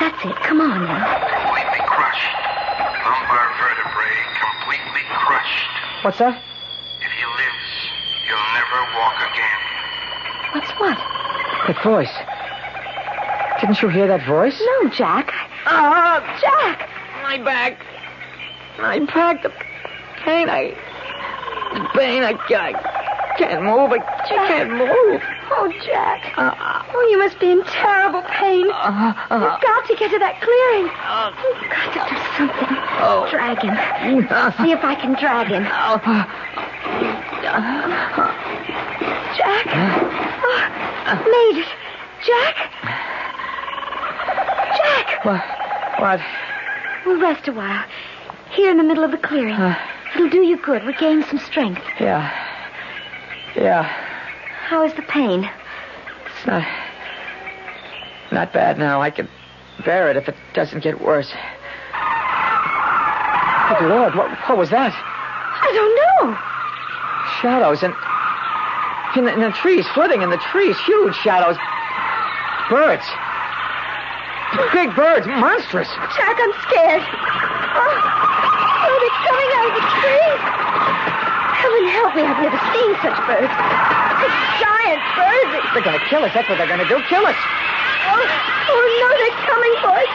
[0.01, 0.37] That's it.
[0.43, 1.56] Come on now.
[3.07, 3.23] Completely crushed.
[3.23, 6.05] Lumbar vertebrae completely crushed.
[6.05, 6.43] What's that?
[7.01, 7.71] If he lives,
[8.27, 9.61] he'll never walk again.
[10.53, 10.99] What's what?
[11.67, 12.15] That voice.
[13.61, 14.61] Didn't you hear that voice?
[14.83, 15.33] No, Jack.
[15.67, 16.89] Ah, Jack!
[17.23, 17.79] my back.
[18.79, 19.43] My back.
[19.43, 19.51] The
[20.25, 20.49] pain.
[20.49, 20.71] I.
[21.75, 22.23] The pain.
[22.23, 23.93] I, I can't move.
[23.93, 25.23] I, I can't move.
[25.49, 26.33] Oh, Jack.
[26.37, 28.69] Uh, Oh, you must be in terrible pain.
[28.71, 30.87] uh, uh, You've got to get to that clearing.
[30.87, 32.77] You've got to do something.
[32.99, 33.27] Oh.
[33.31, 33.75] Drag him.
[34.65, 35.65] See if I can drag him.
[39.37, 39.67] Jack.
[41.09, 41.69] Oh, made it.
[42.25, 42.57] Jack.
[44.77, 45.25] Jack.
[45.25, 45.45] What?
[46.01, 46.21] What?
[47.05, 47.85] We'll rest a while.
[48.51, 49.57] Here in the middle of the clearing.
[50.15, 50.83] It'll do you good.
[50.85, 51.83] Regain some strength.
[52.01, 52.31] Yeah.
[53.55, 53.87] Yeah.
[54.67, 55.49] How is the pain?
[56.27, 56.67] It's not.
[58.33, 59.01] Not bad now.
[59.01, 59.29] I can
[59.85, 61.31] bear it if it doesn't get worse.
[63.71, 64.91] Good Lord, what, what was that?
[64.91, 66.35] I don't know.
[67.39, 67.95] Shadows in,
[69.15, 71.55] in, the, in the trees, flitting in the trees, huge shadows.
[72.67, 73.07] Birds.
[74.75, 75.87] Big birds, monstrous.
[76.19, 77.07] Jack, I'm scared.
[77.07, 78.03] Oh,
[78.83, 80.43] oh they're coming out of the trees.
[81.55, 83.76] Heaven help me, I've never seen such birds.
[84.27, 85.63] Such giant birds.
[85.71, 86.35] They're going to kill us.
[86.35, 86.99] That's what they're going to do.
[87.07, 87.39] Kill us.
[88.11, 90.11] Oh, oh no, they're coming for us.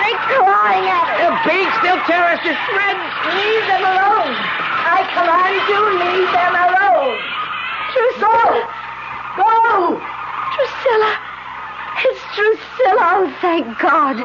[0.00, 1.16] They're clawing at us.
[1.20, 3.04] Their beaks, they'll tear us to shreds.
[3.36, 4.32] Leave them alone.
[4.32, 7.16] I command you, leave them alone.
[7.92, 8.64] Drusilla.
[9.36, 10.00] Go.
[10.56, 11.12] Drusilla.
[12.00, 13.04] It's Drusilla.
[13.12, 14.16] Oh, thank God.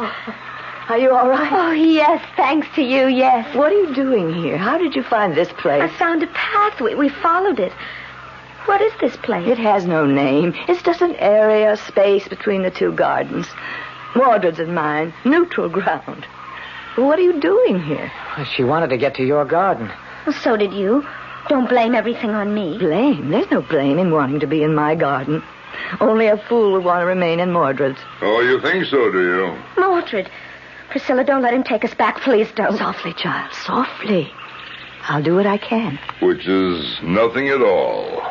[0.88, 1.52] Are you all right?
[1.52, 3.56] Oh, yes, thanks to you, yes.
[3.56, 4.58] What are you doing here?
[4.58, 5.82] How did you find this place?
[5.82, 6.80] I found a path.
[6.80, 7.74] We, we followed it.
[8.66, 9.48] What is this place?
[9.48, 10.54] It has no name.
[10.68, 13.48] It's just an area, space between the two gardens.
[14.16, 15.14] Mordred's and mine.
[15.24, 16.26] Neutral ground.
[16.96, 18.12] What are you doing here?
[18.56, 19.92] She wanted to get to your garden.
[20.26, 21.06] Well, so did you.
[21.50, 22.78] Don't blame everything on me.
[22.78, 23.30] Blame?
[23.30, 25.44] There's no blame in wanting to be in my garden.
[26.00, 28.00] Only a fool would want to remain in Mordred's.
[28.22, 29.64] Oh, you think so, do you?
[29.78, 30.30] Mordred.
[30.92, 32.22] Drusilla, don't let him take us back.
[32.22, 32.78] Please don't.
[32.78, 33.54] Softly, child.
[33.54, 34.32] Softly.
[35.08, 36.00] I'll do what I can.
[36.22, 38.24] Which is nothing at all.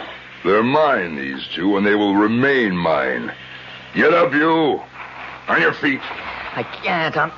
[0.45, 3.33] They're mine, these two, and they will remain mine.
[3.95, 4.83] Get up, you.
[5.49, 6.01] On your feet.
[6.03, 7.17] I can't.
[7.17, 7.33] I'm.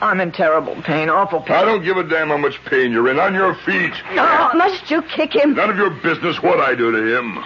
[0.00, 1.56] I'm in terrible pain, awful pain.
[1.56, 3.18] I don't give a damn how much pain you're in.
[3.18, 3.92] On your feet.
[4.14, 5.54] No, must you kick him?
[5.54, 7.42] None of your business what I do to him.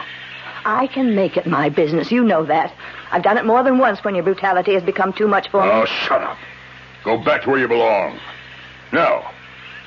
[0.64, 2.12] I can make it my business.
[2.12, 2.74] You know that.
[3.10, 5.70] I've done it more than once when your brutality has become too much for me.
[5.70, 6.36] Oh, shut up.
[7.04, 8.18] Go back to where you belong.
[8.92, 9.30] Now,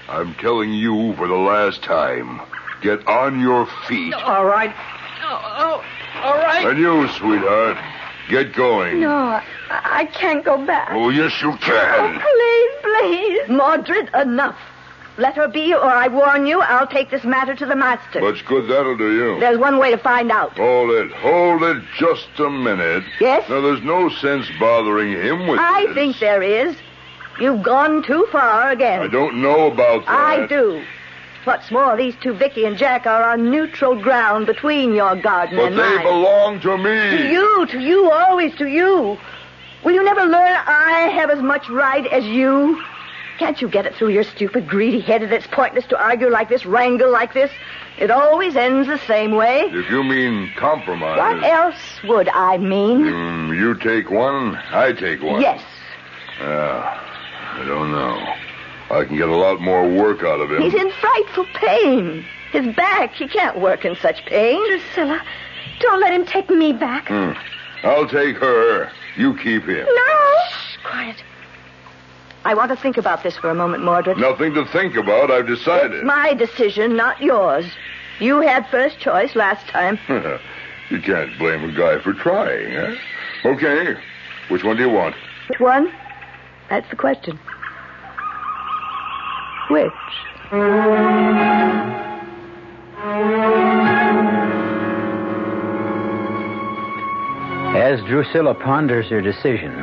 [0.10, 2.42] I'm telling you for the last time.
[2.82, 4.14] Get on your feet.
[4.14, 4.74] All right.
[5.24, 6.66] Oh, oh, all right.
[6.68, 7.78] And you, sweetheart,
[8.30, 9.00] get going.
[9.00, 10.90] No, I, I can't go back.
[10.92, 12.22] Oh, yes, you can.
[12.22, 13.50] Oh, Please, please.
[13.58, 14.58] Mordred, enough.
[15.18, 18.20] Let her be, or I warn you, I'll take this matter to the master.
[18.20, 19.40] Much good that'll do you.
[19.40, 20.58] There's one way to find out.
[20.58, 21.12] Hold it.
[21.14, 23.06] Hold it just a minute.
[23.22, 23.50] Yes?
[23.50, 25.96] Now, there's no sense bothering him with I this.
[25.96, 26.76] think there is.
[27.40, 29.02] You've gone too far again.
[29.02, 30.12] I don't know about that.
[30.12, 30.84] I do.
[31.46, 35.74] What's more, these two, Vicky and Jack, are on neutral ground between your garden But
[35.74, 37.18] and they belong to me.
[37.18, 39.18] To you, to you, always to you.
[39.84, 42.82] Will you never learn I have as much right as you?
[43.38, 46.50] Can't you get it through your stupid, greedy head that it's pointless to argue like
[46.50, 47.52] this, wrangle like this?
[48.00, 49.66] It always ends the same way.
[49.72, 51.18] If you mean compromise.
[51.18, 53.04] What else would I mean?
[53.04, 55.42] Mm, you take one, I take one.
[55.42, 55.62] Yes.
[56.40, 57.00] Yeah,
[57.54, 58.34] I don't know.
[58.90, 60.62] I can get a lot more work out of him.
[60.62, 62.26] He's in frightful pain.
[62.52, 64.66] His back, he can't work in such pain.
[64.68, 65.22] Drusilla,
[65.80, 67.08] don't let him take me back.
[67.08, 67.32] Hmm.
[67.84, 68.92] I'll take her.
[69.18, 69.86] You keep him.
[69.86, 70.36] No.
[70.50, 71.24] Shh, quiet.
[72.46, 74.18] I want to think about this for a moment, Mordred.
[74.18, 75.32] Nothing to think about.
[75.32, 75.94] I've decided.
[75.96, 77.66] It's my decision, not yours.
[78.20, 80.00] You had first choice last time.
[80.90, 82.96] you can't blame a guy for trying, eh?
[83.46, 83.96] Okay.
[84.50, 85.16] Which one do you want?
[85.50, 85.92] Which one?
[86.70, 87.40] That's the question.
[89.70, 89.92] Which?
[97.76, 99.74] As Drusilla ponders her decision,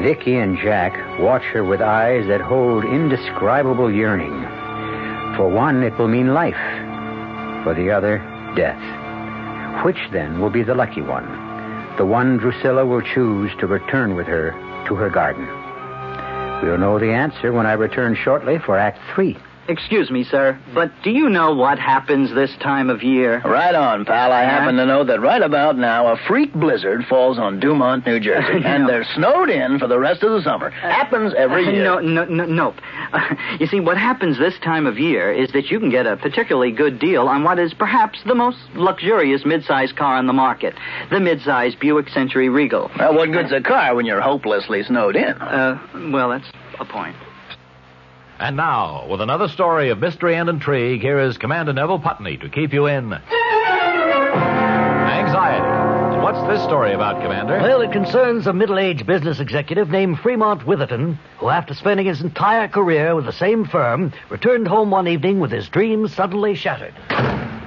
[0.00, 4.40] Vicky and Jack watch her with eyes that hold indescribable yearning.
[5.36, 6.54] For one, it will mean life.
[7.62, 8.18] For the other,
[8.56, 8.80] death.
[9.84, 11.26] Which then will be the lucky one?
[11.98, 14.52] The one Drusilla will choose to return with her
[14.88, 15.59] to her garden.
[16.62, 19.36] We'll know the answer when I return shortly for Act Three.
[19.70, 23.40] Excuse me, sir, but do you know what happens this time of year?
[23.44, 24.32] Right on, pal.
[24.32, 28.18] I happen to know that right about now a freak blizzard falls on Dumont, New
[28.28, 30.70] Jersey, and they're snowed in for the rest of the summer.
[30.70, 31.84] Happens every Uh, year.
[31.84, 32.74] No, no, no, nope.
[33.12, 36.16] Uh, you see, what happens this time of year is that you can get a
[36.16, 40.74] particularly good deal on what is perhaps the most luxurious midsize car on the market,
[41.10, 42.88] the midsize Buick Century Regal.
[42.96, 45.24] Well, what good's a car when you're hopelessly snowed in?
[45.42, 45.80] Uh,
[46.12, 46.46] well, that's
[46.78, 47.16] a point.
[48.40, 52.48] And now, with another story of mystery and intrigue, here is Commander Neville Putney to
[52.48, 53.12] keep you in
[55.10, 56.22] anxiety.
[56.22, 57.58] What's this story about, Commander?
[57.58, 62.22] Well, it concerns a middle aged business executive named Fremont Witherton, who, after spending his
[62.22, 66.94] entire career with the same firm, returned home one evening with his dreams suddenly shattered.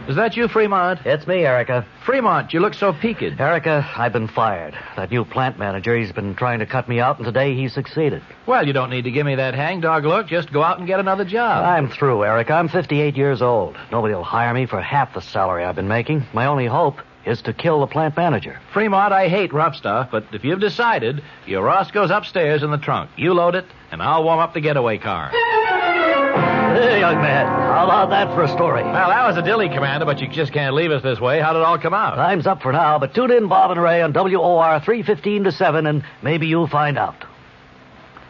[0.05, 0.99] Is that you, Fremont?
[1.05, 1.85] It's me, Erica.
[2.05, 3.21] Fremont, you look so peaked.
[3.39, 4.77] Erica, I've been fired.
[4.97, 8.21] That new plant manager, he's been trying to cut me out, and today he succeeded.
[8.45, 10.27] Well, you don't need to give me that hangdog look.
[10.27, 11.63] Just go out and get another job.
[11.63, 12.51] I'm through, Erica.
[12.51, 13.77] I'm 58 years old.
[13.93, 16.25] Nobody will hire me for half the salary I've been making.
[16.33, 18.59] My only hope is to kill the plant manager.
[18.73, 23.09] Fremont, I hate rough stuff, but if you've decided, your Roscoe's upstairs in the trunk.
[23.15, 25.31] You load it, and I'll warm up the getaway car.
[26.73, 28.83] Hey, young man, how about that for a story?
[28.83, 31.39] Well, that was a dilly, Commander, but you just can't leave us this way.
[31.39, 32.15] How did it all come out?
[32.15, 35.85] Time's up for now, but tune in, Bob and Ray, on WOR 315 to 7,
[35.85, 37.25] and maybe you'll find out.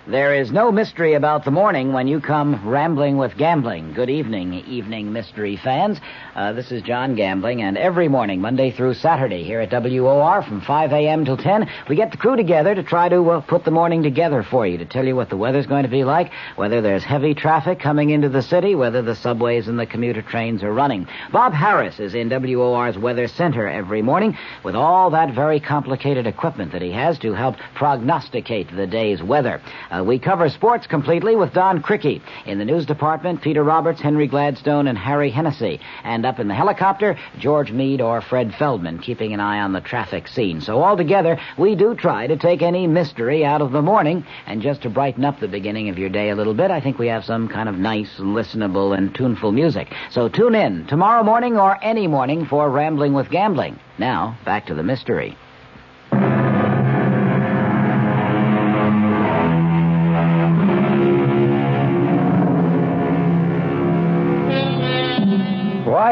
[0.06, 3.94] There is no mystery about the morning when you come rambling with gambling.
[3.94, 5.98] Good evening, evening mystery fans.
[6.36, 10.60] Uh, this is John Gambling, and every morning, Monday through Saturday, here at WOR from
[10.60, 11.24] 5 a.m.
[11.24, 14.44] till 10, we get the crew together to try to uh, put the morning together
[14.44, 17.34] for you, to tell you what the weather's going to be like, whether there's heavy
[17.34, 21.08] traffic coming into the city, whether the subways and the commuter trains are running.
[21.32, 26.74] Bob Harris is in WOR's Weather Center every morning with all that very complicated equipment
[26.74, 29.62] that he has to help prognosticate the day's weather.
[29.94, 32.20] Uh, we cover sports completely with Don Criqui.
[32.48, 35.80] In the news department, Peter Roberts, Henry Gladstone, and Harry Hennessy.
[36.04, 39.82] And up in the helicopter, George Meade or Fred Feldman, keeping an eye on the
[39.82, 40.62] traffic scene.
[40.62, 44.26] So altogether, we do try to take any mystery out of the morning.
[44.48, 46.98] And just to brighten up the beginning of your day a little bit, I think
[46.98, 49.94] we have some kind of nice, listenable, and tuneful music.
[50.10, 53.80] So tune in tomorrow morning or any morning for Rambling with Gambling.
[54.00, 55.38] Now, back to the mystery.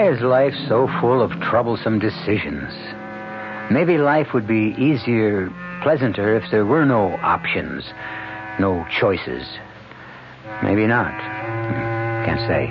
[0.02, 2.74] Why is life so full of troublesome decisions?
[3.70, 7.84] Maybe life would be easier, pleasanter if there were no options,
[8.60, 9.46] no choices.
[10.64, 11.14] Maybe not.
[11.14, 12.66] Hmm, Can't say.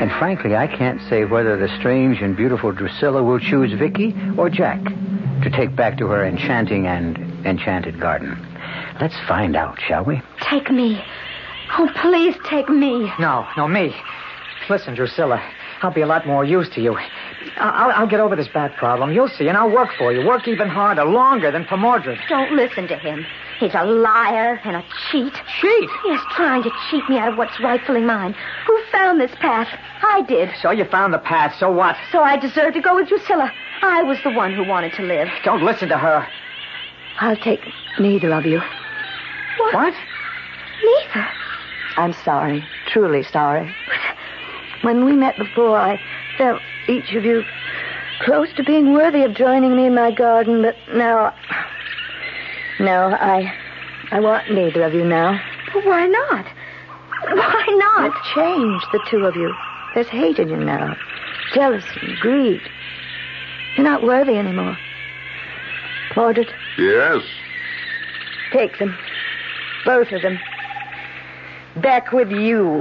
[0.00, 4.48] And frankly, I can't say whether the strange and beautiful Drusilla will choose Vicky or
[4.48, 4.82] Jack
[5.42, 8.30] to take back to her enchanting and enchanted garden.
[8.98, 10.22] Let's find out, shall we?
[10.48, 11.04] Take me.
[11.78, 13.12] Oh, please take me.
[13.18, 13.94] No, no, me.
[14.70, 15.42] Listen, Drusilla,
[15.82, 16.98] I'll be a lot more use to you.
[17.56, 19.12] I'll, I'll get over this back problem.
[19.12, 20.26] You'll see, and I'll work for you.
[20.26, 22.18] Work even harder, longer than for Mordred.
[22.28, 23.24] Don't listen to him.
[23.58, 25.32] He's a liar and a cheat.
[25.60, 25.88] Cheat?
[26.06, 28.34] Yes, trying to cheat me out of what's rightfully mine.
[28.66, 29.68] Who found this path?
[30.02, 30.50] I did.
[30.60, 31.96] So you found the path, so what?
[32.12, 33.52] So I deserve to go with Drusilla.
[33.82, 35.28] I was the one who wanted to live.
[35.44, 36.26] Don't listen to her.
[37.20, 37.60] I'll take
[37.98, 38.60] neither of you.
[39.58, 39.74] What?
[39.74, 39.94] What?
[40.82, 41.28] Neither.
[41.96, 42.64] I'm sorry.
[42.86, 43.74] Truly sorry.
[44.82, 46.00] When we met before, I
[46.38, 47.44] felt each of you
[48.22, 51.34] close to being worthy of joining me in my garden, but now.
[52.78, 53.52] No, I.
[54.12, 55.40] I want neither of you now.
[55.72, 56.46] But why not?
[57.22, 58.04] Why not?
[58.14, 59.54] You've changed, the two of you.
[59.94, 60.96] There's hate in you now.
[61.54, 62.60] Jealousy, greed.
[63.76, 64.76] You're not worthy anymore.
[66.16, 67.22] Mordred, Yes?
[68.52, 68.96] take them.
[69.84, 70.38] Both of them.
[71.76, 72.80] Back with you.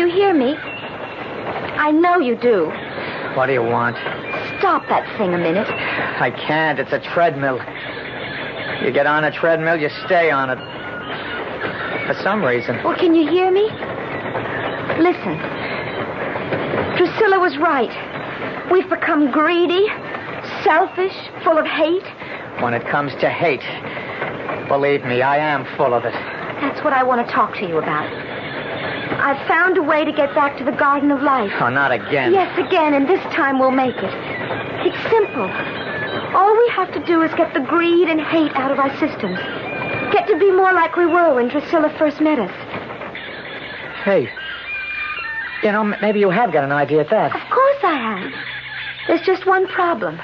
[0.00, 0.56] You hear me?
[0.56, 2.72] I know you do.
[3.36, 3.96] What do you want?
[4.58, 5.68] Stop that thing a minute.
[5.68, 6.78] I can't.
[6.78, 7.60] It's a treadmill.
[8.82, 10.58] You get on a treadmill, you stay on it.
[12.06, 12.80] For some reason.
[12.82, 13.68] Well, can you hear me?
[15.04, 15.36] Listen.
[16.96, 17.92] Drusilla was right.
[18.72, 19.86] We've become greedy,
[20.64, 22.08] selfish, full of hate.
[22.62, 23.64] When it comes to hate,
[24.66, 26.14] believe me, I am full of it.
[26.60, 28.39] That's what I want to talk to you about.
[29.22, 31.52] I've found a way to get back to the Garden of Life.
[31.60, 32.32] Oh, not again.
[32.32, 34.14] Yes, again, and this time we'll make it.
[34.86, 35.44] It's simple.
[36.34, 39.38] All we have to do is get the greed and hate out of our systems.
[40.12, 42.50] Get to be more like we were when Drusilla first met us.
[44.04, 44.28] Hey,
[45.62, 47.34] you know, maybe you have got an idea at that.
[47.34, 48.32] Of course I have.
[49.06, 50.16] There's just one problem.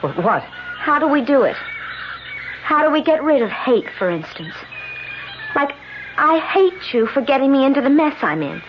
[0.00, 0.42] Wh- What?
[0.42, 1.56] How do we do it?
[2.64, 4.54] How do we get rid of hate, for instance?
[5.54, 5.72] Like,
[6.16, 8.62] I hate you for getting me into the mess I'm in.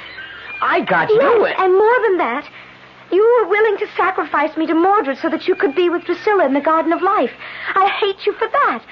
[0.61, 1.45] I got yes, you.
[1.45, 2.49] and more than that,
[3.11, 6.45] you were willing to sacrifice me to Mordred so that you could be with Drusilla
[6.45, 7.31] in the Garden of Life.
[7.75, 8.83] I hate you for that.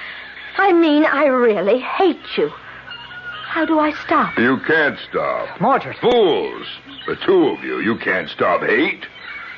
[0.58, 2.50] I mean, I really hate you.
[2.50, 4.38] How do I stop?
[4.38, 5.60] You can't stop.
[5.60, 5.98] Mordred.
[5.98, 6.68] Fools.
[7.08, 7.80] The two of you.
[7.80, 9.06] You can't stop hate.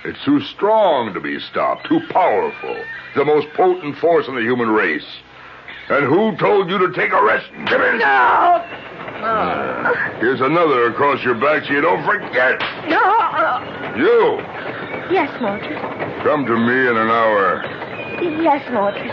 [0.05, 2.75] It's too strong to be stopped, too powerful.
[3.15, 5.05] The most potent force in the human race.
[5.89, 7.49] And who told you to take a rest?
[7.67, 7.97] Give it.
[7.99, 8.63] No!
[9.25, 9.93] Oh.
[10.19, 12.59] Here's another across your back so you don't forget.
[12.89, 13.03] No!
[13.95, 14.39] You,
[15.11, 15.77] Yes, Mordred.
[16.23, 17.61] come to me in an hour.
[18.41, 19.11] Yes, Mordred.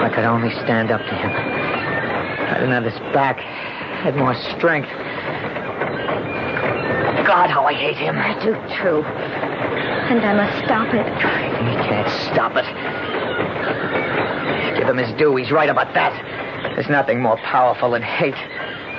[0.00, 1.30] I could only stand up to him.
[1.32, 3.38] I didn't have this back.
[3.38, 4.88] I had more strength.
[7.26, 8.16] God, how I hate him.
[8.16, 9.02] I do too.
[9.04, 11.04] And I must stop it.
[11.04, 12.64] He can't stop it.
[14.78, 15.34] Give him his due.
[15.34, 16.12] He's right about that.
[16.74, 18.36] There's nothing more powerful than hate.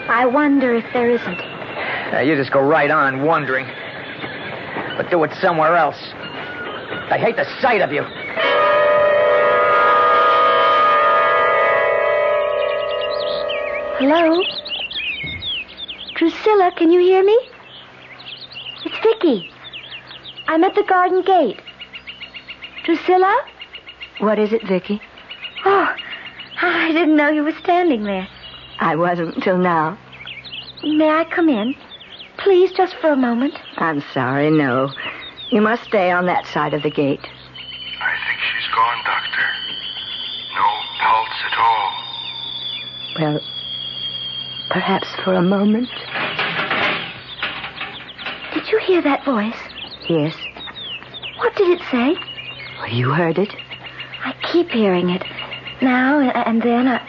[0.09, 1.38] I wonder if there isn't.
[2.11, 3.65] Now, you just go right on wondering.
[4.97, 5.97] But do it somewhere else.
[7.09, 8.03] I hate the sight of you.
[13.99, 14.43] Hello?
[16.15, 17.38] Drusilla, can you hear me?
[18.86, 19.49] It's Vicky.
[20.47, 21.61] I'm at the garden gate.
[22.84, 23.45] Drusilla?
[24.19, 25.01] What is it, Vicky?
[25.66, 25.95] Oh,
[26.62, 28.28] I didn't know you were standing there.
[28.80, 29.97] I wasn't until now.
[30.84, 31.76] May I come in?
[32.38, 33.53] Please, just for a moment.
[33.78, 34.91] I'm sorry, no.
[35.51, 37.20] You must stay on that side of the gate.
[38.01, 39.45] I think she's gone, Doctor.
[40.55, 40.68] No
[41.01, 41.91] pulse at all.
[43.20, 43.41] Well,
[44.70, 45.89] perhaps for a moment.
[48.53, 49.57] Did you hear that voice?
[50.07, 50.36] Yes.
[51.38, 52.16] What did it say?
[52.91, 53.53] You heard it?
[54.24, 55.24] I keep hearing it.
[55.82, 56.88] Now and then.
[56.88, 57.01] I,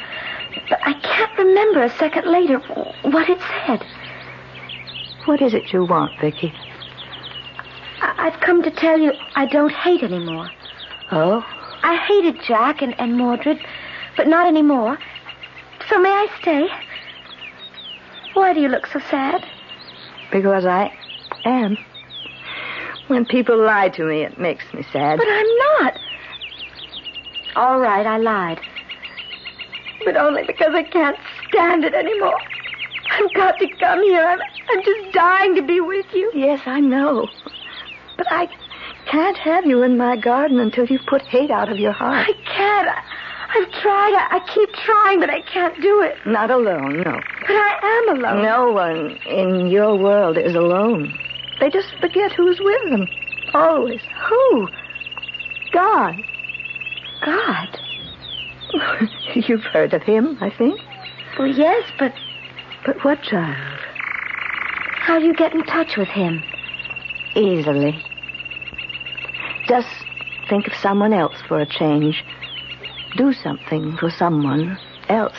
[0.68, 2.58] but I can't remember a second later
[3.02, 3.84] what it said.
[5.26, 6.52] What is it you want, Vicky?
[8.00, 10.50] I, I've come to tell you I don't hate anymore.
[11.12, 11.44] Oh?
[11.82, 13.58] I hated Jack and, and Mordred,
[14.16, 14.98] but not anymore.
[15.88, 16.68] So may I stay?
[18.34, 19.44] Why do you look so sad?
[20.30, 20.92] Because I
[21.44, 21.76] am.
[23.08, 25.18] When people lie to me, it makes me sad.
[25.18, 25.99] But I'm not.
[27.56, 28.60] All right, I lied.
[30.04, 31.16] But only because I can't
[31.48, 32.38] stand it anymore.
[33.10, 34.24] I've got to come here.
[34.24, 34.40] I'm,
[34.70, 36.30] I'm just dying to be with you.
[36.34, 37.28] Yes, I know.
[38.16, 38.48] But I
[39.06, 42.28] can't have you in my garden until you've put hate out of your heart.
[42.28, 42.88] I can't.
[42.88, 43.02] I,
[43.52, 44.14] I've tried.
[44.14, 46.16] I, I keep trying, but I can't do it.
[46.24, 47.20] Not alone, no.
[47.40, 48.42] But I am alone.
[48.42, 51.18] No one in your world is alone.
[51.58, 53.08] They just forget who's with them.
[53.52, 54.00] Always.
[54.28, 54.68] Who?
[55.72, 56.22] God.
[57.24, 57.80] God?
[59.34, 60.80] You've heard of him, I think.
[61.38, 62.14] Well, yes, but.
[62.86, 63.56] But what, child?
[65.00, 66.42] How do you get in touch with him?
[67.34, 68.02] Easily.
[69.66, 69.88] Just
[70.48, 72.24] think of someone else for a change.
[73.16, 75.36] Do something for someone else.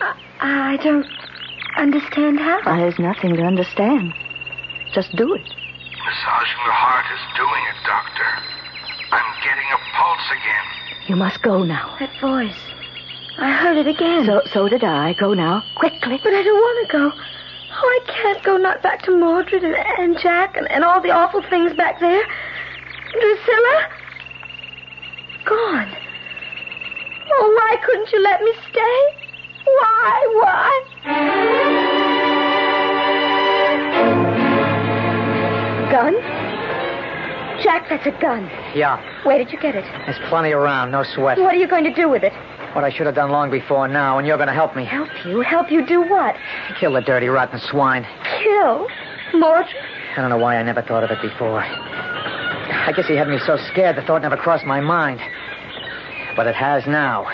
[0.00, 1.06] I, I don't
[1.76, 2.60] understand how.
[2.60, 4.14] Uh, there's nothing to understand.
[4.92, 5.42] Just do it.
[5.42, 8.30] Massaging the heart is doing it, Doctor.
[9.10, 10.83] I'm getting a pulse again.
[11.06, 11.96] You must go now.
[12.00, 12.56] That voice.
[13.36, 14.24] I heard it again.
[14.24, 15.12] So, so did I.
[15.14, 16.18] Go now, quickly.
[16.22, 17.12] But I don't want to go.
[17.76, 18.56] Oh, I can't go.
[18.56, 22.24] Not back to Mordred and, and Jack and, and all the awful things back there.
[38.04, 38.50] That's a gun.
[38.74, 39.84] Yeah, Where did you get it?
[40.06, 40.90] there's plenty around.
[40.90, 41.38] No sweat.
[41.38, 42.32] What are you going to do with it?
[42.74, 44.84] What I should have done long before now, and you're going to help me.
[44.84, 45.40] Help you?
[45.40, 46.34] Help you do what?
[46.80, 48.04] Kill the dirty, rotten swine.
[48.42, 48.88] Kill?
[49.34, 49.66] Mordred?
[50.16, 51.60] I don't know why I never thought of it before.
[51.60, 55.20] I guess he had me so scared the thought never crossed my mind.
[56.36, 57.26] But it has now.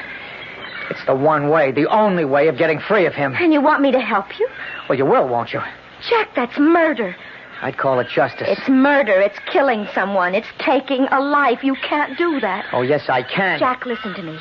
[0.91, 3.35] It's the one way, the only way of getting free of him.
[3.39, 4.49] And you want me to help you?
[4.89, 5.61] Well, you will, won't you?
[6.09, 7.17] Jack, that's murder.
[7.63, 8.49] I'd call it justice.
[8.49, 9.21] It's murder.
[9.21, 10.35] It's killing someone.
[10.35, 11.63] It's taking a life.
[11.63, 12.65] You can't do that.
[12.73, 13.59] Oh, yes, I can.
[13.59, 14.39] Jack, listen to me.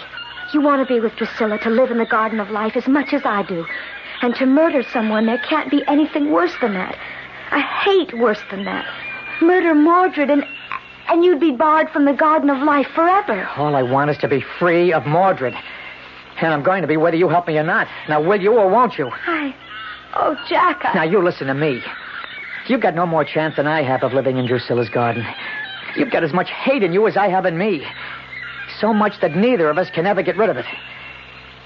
[0.54, 3.14] You want to be with Drusilla, to live in the garden of life as much
[3.14, 3.66] as I do.
[4.22, 6.98] And to murder someone, there can't be anything worse than that.
[7.52, 8.86] I hate worse than that.
[9.42, 10.44] Murder Mordred, and
[11.08, 13.50] and you'd be barred from the garden of life forever.
[13.58, 15.56] All I want is to be free of Mordred.
[16.40, 17.88] And I'm going to be whether you help me or not.
[18.08, 19.10] Now, will you or won't you?
[19.12, 19.56] I.
[20.16, 20.94] Oh, Jack, I.
[20.94, 21.82] Now, you listen to me.
[22.70, 25.26] You've got no more chance than I have of living in Drusilla's garden.
[25.96, 27.84] You've got as much hate in you as I have in me.
[28.80, 30.66] So much that neither of us can ever get rid of it.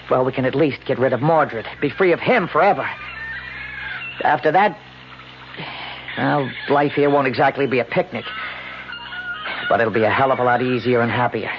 [0.10, 2.89] Well, we can at least get rid of Mordred, be free of him forever.
[4.24, 4.78] After that,
[6.18, 8.24] well, life here won't exactly be a picnic.
[9.68, 11.51] But it'll be a hell of a lot easier and happier.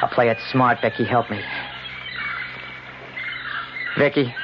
[0.00, 1.04] I'll play it smart, Becky.
[1.04, 1.42] Help me.
[3.98, 4.34] Vicky,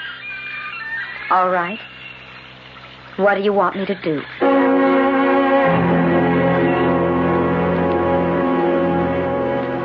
[1.30, 1.78] All right.
[3.18, 4.22] What do you want me to do?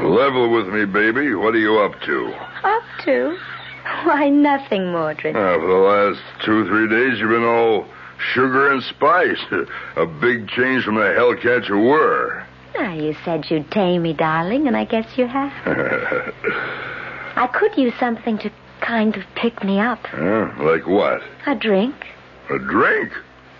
[0.08, 1.34] Level with me, baby.
[1.34, 2.28] What are you up to?
[2.64, 3.36] Up to?
[4.04, 5.36] Why, nothing, Mordred.
[5.36, 7.88] Uh, for the last two, three days, you've been all
[8.34, 9.44] sugar and spice.
[9.96, 12.46] A big change from the hellcat you were.
[12.76, 15.52] Now, you said you'd tame me, darling, and I guess you have.
[17.36, 20.06] I could use something to kind of pick me up.
[20.06, 20.52] Huh?
[20.60, 21.22] Like what?
[21.48, 21.96] A drink.
[22.50, 23.12] A drink?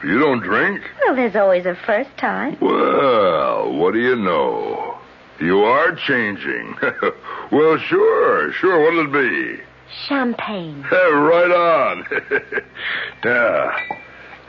[0.04, 0.82] You don't drink?
[1.06, 2.58] Well, there's always a first time.
[2.60, 4.98] Well, what do you know?
[5.40, 6.76] You are changing.
[7.52, 8.84] well, sure, sure.
[8.84, 9.64] What'll it be?
[10.08, 10.82] Champagne.
[10.92, 12.06] right on.
[13.24, 13.72] now,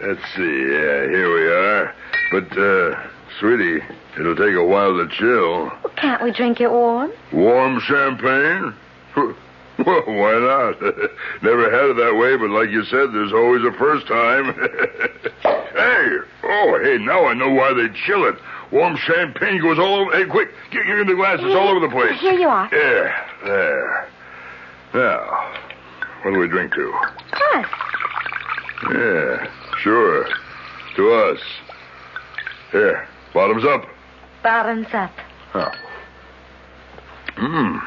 [0.03, 0.43] let's see.
[0.43, 1.95] Yeah, here we are.
[2.33, 3.09] But, uh,
[3.39, 3.81] sweetie,
[4.19, 5.67] it'll take a while to chill.
[5.67, 7.13] Well, can't we drink it warm?
[7.33, 8.75] Warm champagne?
[9.85, 10.81] Well, why not?
[11.43, 14.55] Never had it that way, but like you said, there's always a first time.
[15.43, 16.07] hey,
[16.45, 18.37] oh, hey, now I know why they chill it.
[18.71, 20.13] Warm champagne goes all over.
[20.13, 21.41] Hey, quick, get, in the glass.
[21.41, 22.19] It's all over the place.
[22.21, 22.69] Here you are.
[22.73, 24.09] Yeah, there.
[24.95, 25.53] Now,
[26.23, 26.93] what do we drink to?
[26.93, 27.67] Us.
[28.93, 29.51] Yeah,
[29.83, 30.29] sure.
[30.97, 31.41] To us.
[32.71, 33.87] Here, bottoms up.
[34.43, 35.13] Bottoms up.
[35.51, 35.73] Huh.
[37.37, 37.83] Mmm,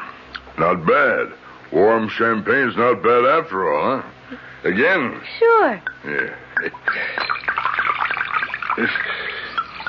[0.58, 1.37] not bad.
[1.72, 4.36] Warm champagne's not bad after all, huh?
[4.64, 5.20] Again?
[5.38, 5.82] Sure.
[6.04, 6.34] Yeah.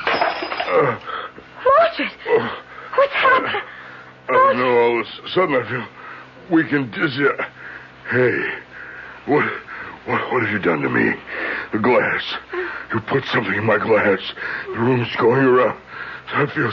[0.00, 0.98] Uh,
[1.64, 2.12] Mordred!
[2.96, 3.62] What's happened?
[4.28, 4.78] I don't know.
[4.78, 5.86] All of a sudden, I feel
[6.50, 7.24] weak and dizzy.
[8.10, 8.38] Hey,
[9.26, 9.44] what,
[10.06, 11.12] what, what have you done to me?
[11.72, 12.22] The glass.
[12.92, 14.20] You put something in my glass.
[14.66, 15.80] The room's going around.
[16.32, 16.70] I feel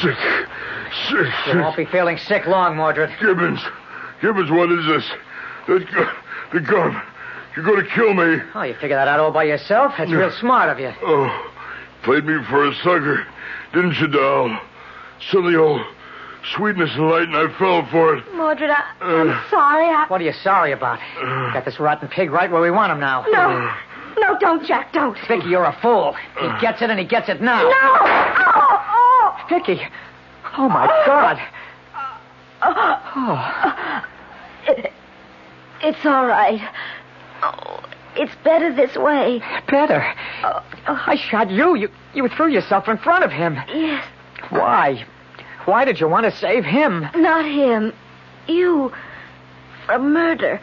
[0.00, 0.16] sick,
[1.08, 1.54] sick, You sick.
[1.56, 3.10] won't be feeling sick long, Mordred.
[3.20, 3.60] Gibbons,
[4.22, 5.10] Gibbons, what is this?
[5.66, 7.00] The, gu- the gun.
[7.56, 8.38] You're going to kill me.
[8.54, 9.92] Oh, you figured that out all by yourself?
[9.98, 10.92] That's real smart of you.
[11.02, 11.52] Oh,
[12.02, 13.26] played me for a sucker,
[13.72, 14.56] didn't you, doll?
[15.30, 15.80] Silly old
[16.56, 18.24] sweetness and light, and I fell for it.
[18.34, 19.50] Mordred, I, uh, I'm Uh.
[19.50, 19.84] sorry.
[19.88, 20.06] I...
[20.08, 20.98] What are you sorry about?
[21.20, 21.52] Uh.
[21.52, 23.24] Got this rotten pig right where we want him now.
[23.28, 23.50] No.
[23.50, 23.74] Uh.
[24.18, 25.16] No, don't, Jack, don't.
[25.28, 26.16] Vicky, you're a fool.
[26.40, 27.62] He gets it and he gets it now.
[27.62, 27.68] No!
[27.70, 29.36] Oh, oh!
[29.48, 29.80] Vicky.
[30.58, 31.38] Oh, my God.
[32.62, 34.02] Oh.
[35.82, 36.60] It, it's all right.
[37.42, 37.80] Oh,
[38.16, 39.40] it's better this way.
[39.68, 40.04] Better.
[40.44, 41.04] Oh, oh.
[41.06, 41.76] I shot you.
[41.76, 43.56] You you threw yourself in front of him.
[43.68, 44.04] Yes,
[44.50, 45.04] Why?
[45.64, 47.06] Why did you want to save him?
[47.16, 47.92] not him.
[48.48, 48.92] You.
[49.86, 50.60] From murder.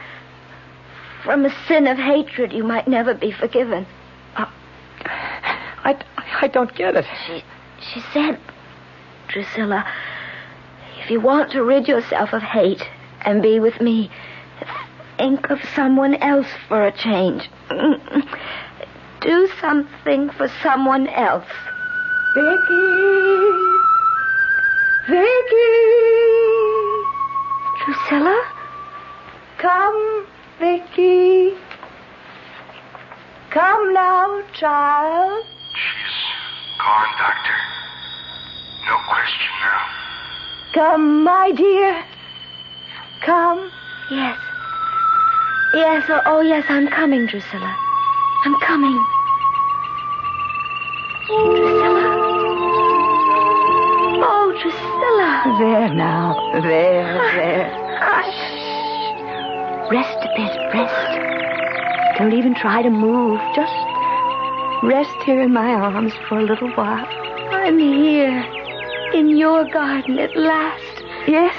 [1.23, 3.85] From a sin of hatred you might never be forgiven.
[5.87, 6.03] I,
[6.41, 7.05] I don't get it.
[7.25, 7.43] She,
[7.93, 8.39] she said,
[9.29, 9.85] Drusilla,
[10.99, 12.83] if you want to rid yourself of hate
[13.21, 14.11] and be with me,
[15.17, 17.49] think of someone else for a change.
[19.21, 21.47] Do something for someone else.
[22.35, 23.47] Vicky!
[25.09, 25.77] Vicky!
[27.83, 28.43] Drusilla?
[29.57, 30.27] Come,
[30.59, 31.53] Vicky.
[33.49, 35.43] Come now, child.
[35.73, 36.17] She's
[36.79, 37.57] gone, Doctor.
[38.85, 39.85] No question now.
[40.73, 42.03] Come, my dear.
[43.25, 43.71] Come.
[44.11, 44.37] Yes.
[45.73, 47.75] Yes, oh, oh yes, I'm coming, Drusilla.
[48.45, 49.05] I'm coming.
[51.27, 52.07] Drusilla.
[54.23, 55.57] Oh, Drusilla.
[55.59, 56.35] There now.
[56.61, 57.69] There, there.
[57.99, 59.91] Ah, Hush.
[59.91, 60.55] Rest a bit.
[60.73, 62.17] Rest.
[62.17, 63.39] Don't even try to move.
[63.53, 63.73] Just
[64.83, 67.05] rest here in my arms for a little while.
[67.51, 68.41] I'm here.
[69.13, 71.03] In your garden at last.
[71.27, 71.55] Yes?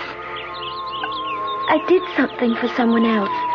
[1.71, 3.48] I did something for someone else.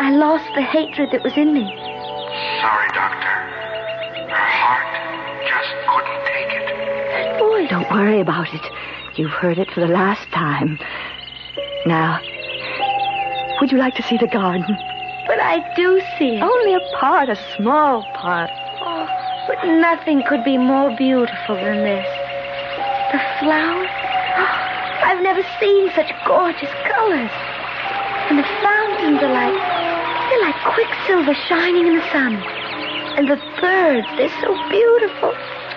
[0.00, 1.60] I lost the hatred that was in me.
[1.60, 3.34] Sorry, Doctor.
[4.32, 4.88] Her heart
[5.44, 7.38] just couldn't take it.
[7.38, 8.64] Boy, Don't worry about it.
[9.16, 10.78] You've heard it for the last time.
[11.84, 12.18] Now,
[13.60, 14.74] would you like to see the garden?
[15.26, 16.42] but I do see it.
[16.42, 18.48] Only a part, a small part.
[18.80, 19.06] Oh,
[19.46, 22.08] but nothing could be more beautiful than this.
[23.12, 23.90] The flowers.
[23.92, 27.30] Oh, I've never seen such gorgeous colors.
[28.30, 29.89] And the fountains are like
[30.40, 32.34] they're like quicksilver shining in the sun.
[33.16, 35.32] And the birds, they're so beautiful.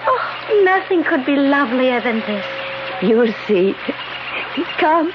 [0.06, 2.46] Oh, nothing could be lovelier than this.
[3.02, 3.76] You'll see.
[4.78, 5.12] Come.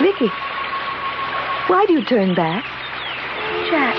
[0.00, 0.28] Vicky,
[1.68, 2.64] why do you turn back?
[3.70, 3.94] Jack,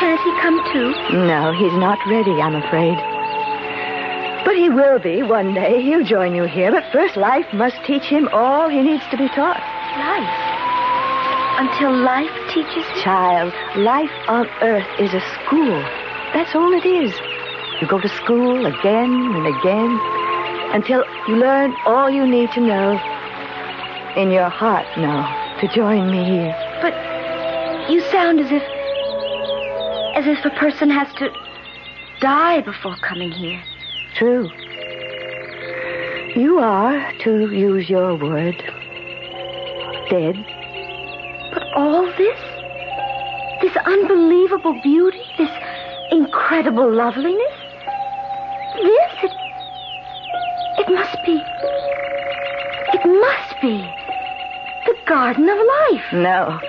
[0.00, 0.90] can't he come too?
[1.26, 2.96] No, he's not ready, I'm afraid.
[4.44, 5.82] But he will be one day.
[5.82, 6.70] He'll join you here.
[6.70, 9.60] But first, life must teach him all he needs to be taught.
[9.98, 10.45] Life.
[11.58, 13.02] Until life teaches him.
[13.02, 15.80] Child, life on earth is a school.
[16.34, 17.14] That's all it is.
[17.80, 19.98] You go to school again and again
[20.74, 22.92] until you learn all you need to know
[24.16, 26.54] in your heart now to join me here.
[26.82, 26.94] But
[27.90, 28.62] you sound as if
[30.16, 31.30] as if a person has to
[32.20, 33.62] die before coming here.
[34.16, 34.50] True.
[36.34, 38.56] You are, to use your word,
[40.10, 40.55] dead.
[41.76, 42.40] All this?
[43.60, 45.20] This unbelievable beauty?
[45.36, 45.50] This
[46.10, 47.52] incredible loveliness?
[48.76, 49.12] This?
[49.24, 49.32] It,
[50.78, 51.42] it must be.
[52.94, 53.76] It must be.
[54.86, 56.12] The Garden of Life.
[56.14, 56.60] No.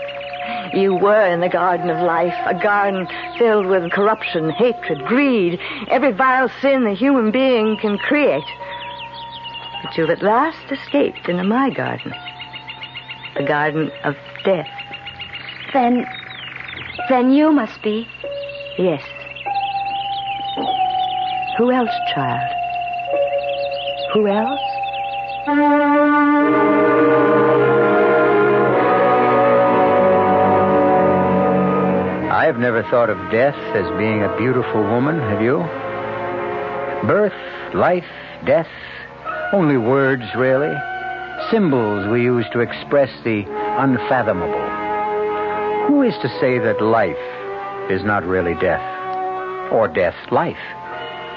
[0.73, 5.57] You were in the Garden of Life, a garden filled with corruption, hatred, greed,
[5.89, 8.43] every vile sin the human being can create.
[9.83, 12.13] But you've at last escaped into my garden,
[13.37, 14.67] the Garden of Death.
[15.77, 16.07] Then.
[17.07, 18.07] Then you must be.
[18.79, 19.03] Yes.
[21.59, 22.49] Who else, child?
[24.13, 24.59] Who else?
[32.33, 35.57] I've never thought of death as being a beautiful woman, have you?
[37.07, 38.09] Birth, life,
[38.47, 38.65] death,
[39.53, 40.75] only words, really.
[41.51, 43.45] Symbols we use to express the
[43.77, 44.86] unfathomable.
[45.87, 47.15] Who is to say that life
[47.89, 48.81] is not really death?
[49.71, 50.57] Or death, life?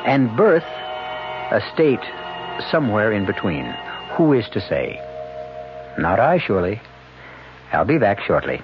[0.04, 2.00] And birth, a state
[2.70, 3.64] somewhere in between.
[4.16, 5.00] Who is to say?
[5.98, 6.80] Not I, surely.
[7.72, 8.60] I'll be back shortly.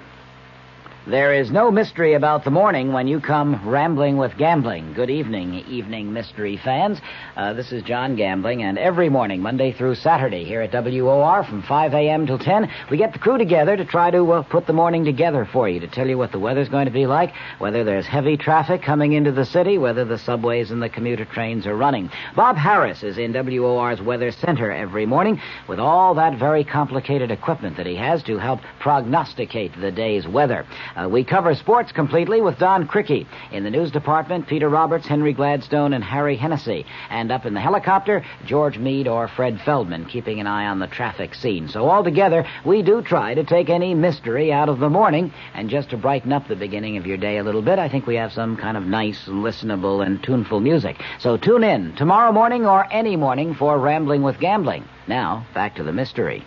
[1.07, 4.91] There is no mystery about the morning when you come rambling with gambling.
[4.91, 6.99] Good evening, evening mystery fans.
[7.37, 11.63] Uh, this is John Gambling, and every morning, Monday through Saturday, here at WOR from
[11.63, 12.27] 5 a.m.
[12.27, 15.45] till 10, we get the crew together to try to uh, put the morning together
[15.45, 18.35] for you, to tell you what the weather's going to be like, whether there's heavy
[18.35, 22.11] traffic coming into the city, whether the subways and the commuter trains are running.
[22.35, 25.39] Bob Harris is in WOR's Weather Center every morning
[25.69, 30.65] with all that very complicated equipment that he has to help prognosticate the day's weather.
[30.97, 33.27] Uh, we cover sports completely with Don Criqui.
[33.51, 36.87] In the news department, Peter Roberts, Henry Gladstone, and Harry Hennessy.
[37.11, 40.87] And up in the helicopter, George Meade or Fred Feldman, keeping an eye on the
[40.87, 41.67] traffic scene.
[41.67, 45.31] So altogether, we do try to take any mystery out of the morning.
[45.53, 48.07] And just to brighten up the beginning of your day a little bit, I think
[48.07, 50.99] we have some kind of nice, listenable, and tuneful music.
[51.19, 54.83] So tune in tomorrow morning or any morning for Rambling with Gambling.
[55.07, 56.43] Now, back to the mystery.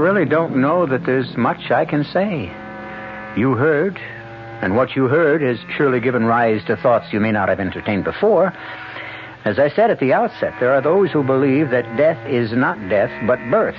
[0.00, 2.50] Really don't know that there's much I can say.
[3.36, 3.98] You heard,
[4.62, 8.04] and what you heard has surely given rise to thoughts you may not have entertained
[8.04, 8.52] before.
[9.44, 12.76] As I said at the outset, there are those who believe that death is not
[12.88, 13.78] death, but birth.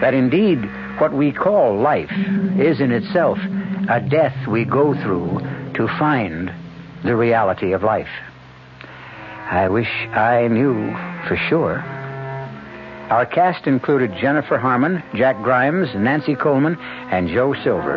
[0.00, 0.58] That indeed
[1.00, 2.12] what we call life
[2.58, 3.38] is in itself
[3.88, 5.40] a death we go through
[5.74, 6.52] to find
[7.04, 8.08] the reality of life.
[9.50, 10.92] I wish I knew
[11.26, 11.97] for sure.
[13.10, 16.76] Our cast included Jennifer Harmon, Jack Grimes, Nancy Coleman,
[17.10, 17.96] and Joe Silver.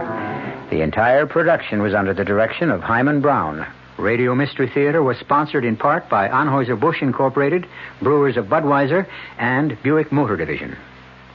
[0.69, 3.67] The entire production was under the direction of Himan Brown.
[3.97, 7.67] Radio Mystery Theater was sponsored in part by Anheuser-Busch Incorporated,
[8.01, 9.05] Brewers of Budweiser,
[9.37, 10.77] and Buick Motor Division.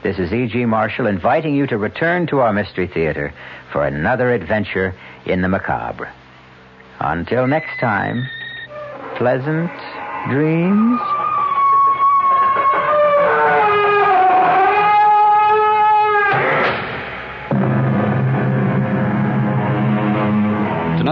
[0.03, 0.65] This is E.G.
[0.65, 3.35] Marshall inviting you to return to our Mystery Theater
[3.73, 4.95] for another adventure
[5.27, 6.11] in the macabre.
[6.99, 8.27] Until next time,
[9.19, 9.71] pleasant
[10.31, 10.99] dreams.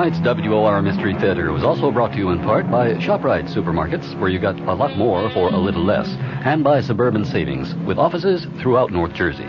[0.04, 4.28] Tonight's WOR Mystery Theater was also brought to you in part by ShopRite Supermarkets, where
[4.28, 6.06] you got a lot more for a little less,
[6.44, 9.46] and by Suburban Savings, with offices throughout North Jersey.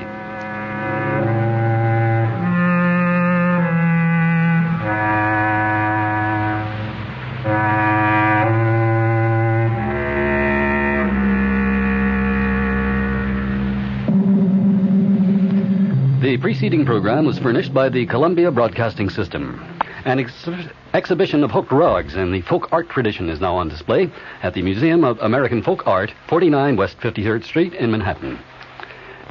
[16.22, 19.75] The preceding program was furnished by the Columbia Broadcasting System.
[20.06, 20.48] An ex-
[20.94, 24.12] exhibition of hooked rugs and the folk art tradition is now on display
[24.44, 28.38] at the Museum of American Folk Art, 49 West 53rd Street in Manhattan.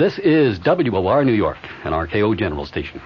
[0.01, 3.01] This is WOR New York, an RKO General Station.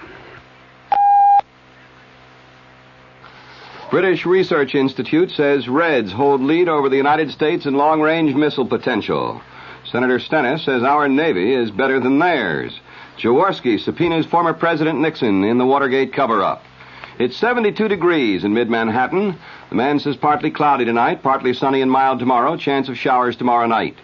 [3.91, 8.65] British Research Institute says Reds hold lead over the United States in long range missile
[8.65, 9.43] potential.
[9.85, 12.79] Senator Stennis says our Navy is better than theirs.
[13.19, 16.63] Jaworski subpoenas former President Nixon in the Watergate cover up.
[17.19, 19.37] It's 72 degrees in mid Manhattan.
[19.67, 23.67] The man says partly cloudy tonight, partly sunny and mild tomorrow, chance of showers tomorrow
[23.67, 23.97] night.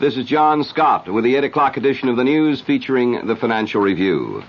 [0.00, 3.82] This is John Scott with the 8 o'clock edition of the news featuring the Financial
[3.82, 4.42] Review.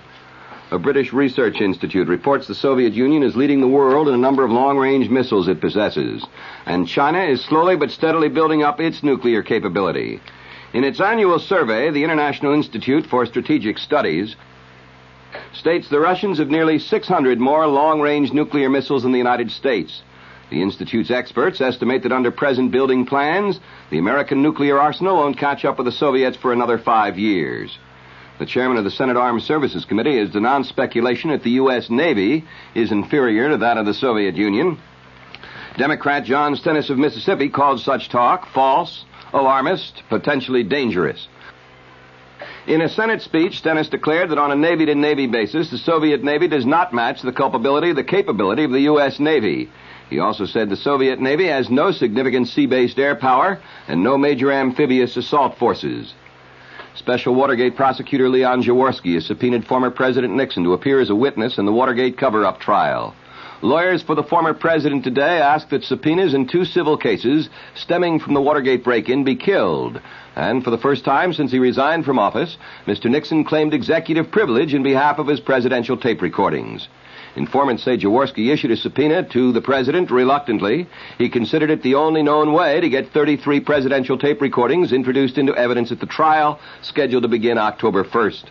[0.70, 4.42] A British Research Institute reports the Soviet Union is leading the world in a number
[4.42, 6.24] of long range missiles it possesses,
[6.64, 10.18] and China is slowly but steadily building up its nuclear capability.
[10.72, 14.34] In its annual survey, the International Institute for Strategic Studies
[15.52, 20.02] states the Russians have nearly 600 more long range nuclear missiles than the United States.
[20.50, 23.60] The Institute's experts estimate that under present building plans,
[23.90, 27.78] the American nuclear arsenal won't catch up with the Soviets for another five years.
[28.38, 31.88] The chairman of the Senate Armed Services Committee has denounced speculation that the U.S.
[31.88, 34.78] Navy is inferior to that of the Soviet Union.
[35.76, 41.26] Democrat John Stennis of Mississippi called such talk false, alarmist, potentially dangerous.
[42.66, 46.24] In a Senate speech, Stennis declared that on a Navy to Navy basis, the Soviet
[46.24, 49.20] Navy does not match the culpability, the capability of the U.S.
[49.20, 49.68] Navy.
[50.08, 54.16] He also said the Soviet Navy has no significant sea based air power and no
[54.16, 56.14] major amphibious assault forces.
[56.94, 61.58] Special Watergate prosecutor Leon Jaworski has subpoenaed former President Nixon to appear as a witness
[61.58, 63.14] in the Watergate cover up trial.
[63.64, 68.34] Lawyers for the former president today ask that subpoenas in two civil cases stemming from
[68.34, 70.02] the Watergate break in be killed.
[70.36, 73.06] And for the first time since he resigned from office, Mr.
[73.10, 76.88] Nixon claimed executive privilege in behalf of his presidential tape recordings.
[77.36, 80.86] Informants say Jaworski issued a subpoena to the president reluctantly.
[81.16, 85.56] He considered it the only known way to get 33 presidential tape recordings introduced into
[85.56, 88.44] evidence at the trial, scheduled to begin October 1st.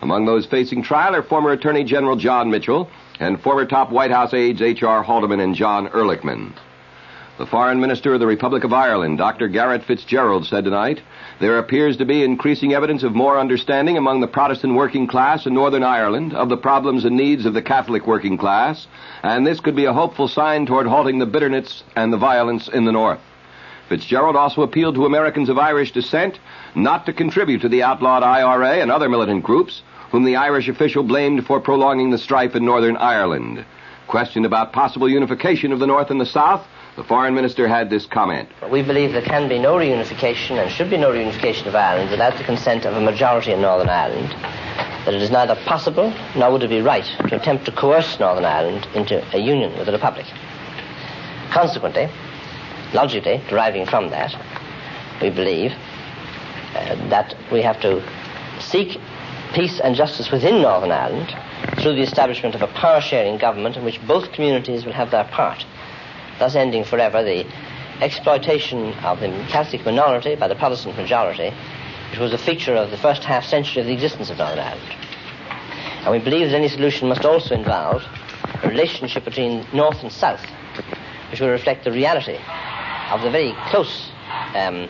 [0.00, 2.88] Among those facing trial are former Attorney General John Mitchell
[3.20, 5.02] and former top White House aides H.R.
[5.02, 6.54] Haldeman and John Ehrlichman.
[7.36, 9.48] The Foreign Minister of the Republic of Ireland, Dr.
[9.48, 11.00] Garret Fitzgerald, said tonight,
[11.38, 15.54] there appears to be increasing evidence of more understanding among the Protestant working class in
[15.54, 18.86] Northern Ireland of the problems and needs of the Catholic working class,
[19.22, 22.84] and this could be a hopeful sign toward halting the bitterness and the violence in
[22.84, 23.20] the North.
[23.88, 26.38] Fitzgerald also appealed to Americans of Irish descent
[26.74, 31.02] not to contribute to the outlawed IRA and other militant groups, whom the Irish official
[31.02, 33.64] blamed for prolonging the strife in Northern Ireland.
[34.08, 38.06] Questioned about possible unification of the North and the South, the foreign minister had this
[38.06, 38.48] comment.
[38.70, 42.36] We believe there can be no reunification and should be no reunification of Ireland without
[42.36, 44.30] the consent of a majority in Northern Ireland.
[45.04, 48.44] That it is neither possible nor would it be right to attempt to coerce Northern
[48.44, 50.26] Ireland into a union with the Republic.
[51.52, 52.08] Consequently,
[52.92, 54.34] logically deriving from that,
[55.22, 55.72] we believe
[56.74, 58.02] uh, that we have to
[58.60, 59.00] seek
[59.54, 61.34] peace and justice within Northern Ireland
[61.82, 65.24] through the establishment of a power sharing government in which both communities will have their
[65.24, 65.64] part,
[66.38, 67.44] thus ending forever the
[68.00, 71.50] exploitation of the Catholic minority by the Protestant majority,
[72.10, 74.96] which was a feature of the first half century of the existence of Northern Ireland.
[76.02, 78.02] And we believe that any solution must also involve
[78.62, 80.44] a relationship between North and South,
[81.30, 82.38] which will reflect the reality
[83.10, 84.10] of the very close
[84.54, 84.88] um,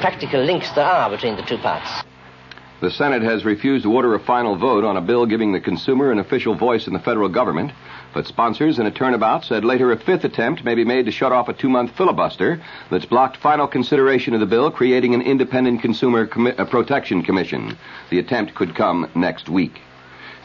[0.00, 2.01] practical links there are between the two parts.
[2.82, 6.10] The Senate has refused to order a final vote on a bill giving the consumer
[6.10, 7.70] an official voice in the federal government,
[8.12, 11.30] but sponsors in a turnabout said later a fifth attempt may be made to shut
[11.30, 12.60] off a two month filibuster
[12.90, 17.78] that's blocked final consideration of the bill, creating an independent consumer commi- uh, protection commission.
[18.10, 19.80] The attempt could come next week.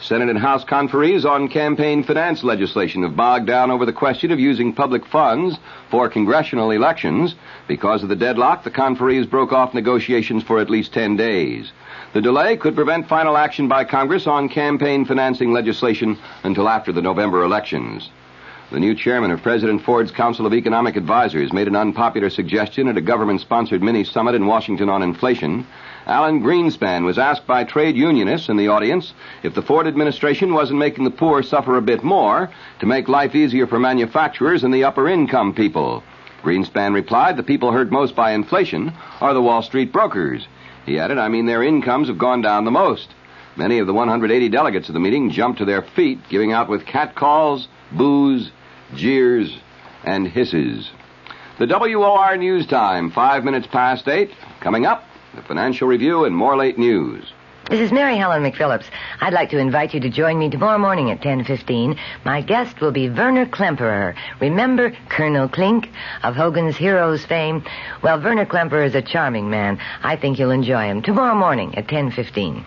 [0.00, 4.38] Senate and House conferees on campaign finance legislation have bogged down over the question of
[4.38, 5.58] using public funds
[5.90, 7.34] for congressional elections.
[7.66, 11.72] Because of the deadlock, the conferees broke off negotiations for at least 10 days.
[12.14, 17.02] The delay could prevent final action by Congress on campaign financing legislation until after the
[17.02, 18.08] November elections.
[18.70, 22.96] The new chairman of President Ford's Council of Economic Advisers made an unpopular suggestion at
[22.96, 25.66] a government sponsored mini summit in Washington on inflation.
[26.06, 30.78] Alan Greenspan was asked by trade unionists in the audience if the Ford administration wasn't
[30.78, 32.50] making the poor suffer a bit more
[32.80, 36.02] to make life easier for manufacturers and the upper income people.
[36.42, 40.46] Greenspan replied the people hurt most by inflation are the Wall Street brokers.
[40.88, 43.08] He added, I mean, their incomes have gone down the most.
[43.56, 46.86] Many of the 180 delegates of the meeting jumped to their feet, giving out with
[46.86, 48.50] catcalls, boos,
[48.94, 49.58] jeers,
[50.04, 50.90] and hisses.
[51.58, 54.30] The WOR News Time, five minutes past eight.
[54.60, 57.34] Coming up, the Financial Review and more late news.
[57.68, 58.86] This is Mary Helen McPhillips.
[59.20, 61.98] I'd like to invite you to join me tomorrow morning at 10:15.
[62.24, 64.14] My guest will be Werner Klemperer.
[64.40, 65.90] Remember Colonel Klink
[66.22, 67.62] of Hogan's Heroes fame?
[68.00, 69.78] Well, Werner Klemperer is a charming man.
[70.02, 72.64] I think you'll enjoy him tomorrow morning at 10:15.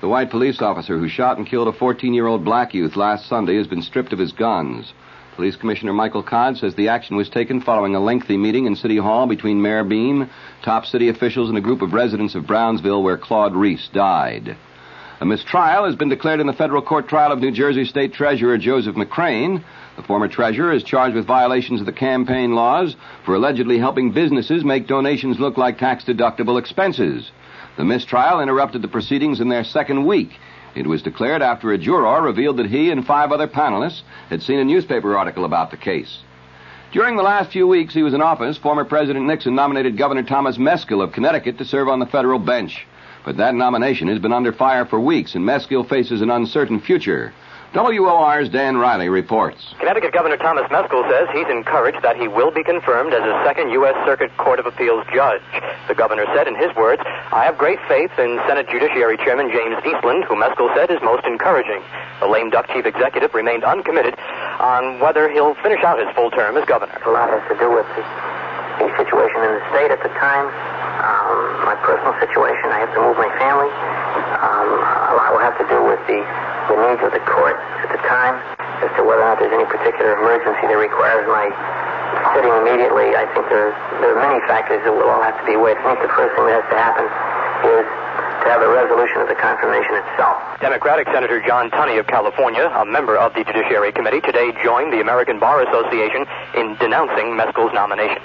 [0.00, 3.66] The white police officer who shot and killed a 14-year-old black youth last Sunday has
[3.66, 4.94] been stripped of his guns.
[5.36, 8.96] Police Commissioner Michael Codd says the action was taken following a lengthy meeting in City
[8.96, 10.30] Hall between Mayor Beame,
[10.64, 14.56] top city officials, and a group of residents of Brownsville where Claude Reese died.
[15.20, 18.56] A mistrial has been declared in the federal court trial of New Jersey State Treasurer
[18.56, 19.62] Joseph McCrane.
[19.96, 24.64] The former treasurer is charged with violations of the campaign laws for allegedly helping businesses
[24.64, 27.30] make donations look like tax deductible expenses.
[27.76, 30.30] The mistrial interrupted the proceedings in their second week.
[30.76, 34.58] It was declared after a juror revealed that he and five other panelists had seen
[34.58, 36.18] a newspaper article about the case.
[36.92, 40.58] During the last few weeks he was in office, former President Nixon nominated Governor Thomas
[40.58, 42.86] Meskill of Connecticut to serve on the federal bench.
[43.24, 47.32] But that nomination has been under fire for weeks, and Meskill faces an uncertain future.
[47.76, 49.74] WOR's Dan Riley reports.
[49.78, 53.68] Connecticut Governor Thomas Meskill says he's encouraged that he will be confirmed as a second
[53.76, 53.92] U.S.
[54.08, 55.44] Circuit Court of Appeals judge.
[55.86, 59.76] The governor said in his words, I have great faith in Senate Judiciary Chairman James
[59.84, 61.84] Eastland, who Meskill said is most encouraging.
[62.20, 64.16] The lame duck chief executive remained uncommitted
[64.56, 66.96] on whether he'll finish out his full term as governor.
[67.04, 68.02] A lot has to do with the,
[68.78, 70.46] the situation in the state at the time,
[71.00, 72.68] um, my personal situation.
[72.72, 73.70] I have to move my family.
[74.36, 74.68] Um,
[75.12, 76.20] a lot will have to do with the,
[76.68, 78.36] the needs of the court at the time
[78.84, 81.48] as to whether or not there's any particular emergency that requires my
[82.36, 83.16] sitting immediately.
[83.16, 83.72] I think there,
[84.04, 85.80] there are many factors that will all have to be weighed.
[85.80, 87.06] I think the first thing that has to happen
[87.64, 87.86] is
[88.44, 90.38] to have a resolution of the confirmation itself.
[90.60, 95.00] Democratic Senator John Tunney of California, a member of the Judiciary Committee, today joined the
[95.00, 98.22] American Bar Association in denouncing Meskill's nomination.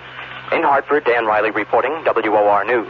[0.51, 2.87] In Hartford, Dan Riley reporting, WOR News.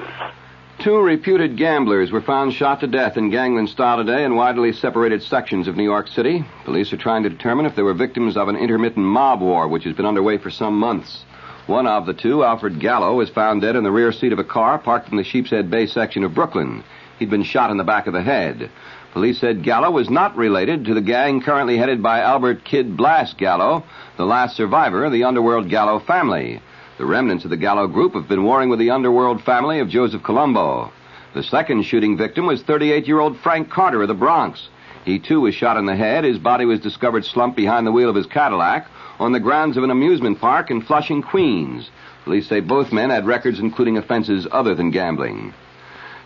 [0.80, 5.22] Two reputed gamblers were found shot to death in gangland style today in widely separated
[5.22, 6.44] sections of New York City.
[6.66, 9.84] Police are trying to determine if they were victims of an intermittent mob war which
[9.84, 11.24] has been underway for some months.
[11.68, 14.44] One of the two, Alfred Gallo, was found dead in the rear seat of a
[14.44, 16.84] car parked in the Sheepshead Bay section of Brooklyn.
[17.20, 18.72] He'd been shot in the back of the head.
[19.14, 23.38] Police said Gallo was not related to the gang currently headed by Albert Kid Blast
[23.38, 23.84] Gallo,
[24.18, 26.60] the last survivor of the underworld Gallo family.
[27.02, 30.22] The remnants of the Gallo group have been warring with the underworld family of Joseph
[30.22, 30.92] Colombo.
[31.34, 34.70] The second shooting victim was 38 year old Frank Carter of the Bronx.
[35.04, 36.26] He too was shot in the head.
[36.26, 38.86] His body was discovered slumped behind the wheel of his Cadillac
[39.18, 41.90] on the grounds of an amusement park in Flushing, Queens.
[42.24, 45.56] Police say both men had records including offenses other than gambling.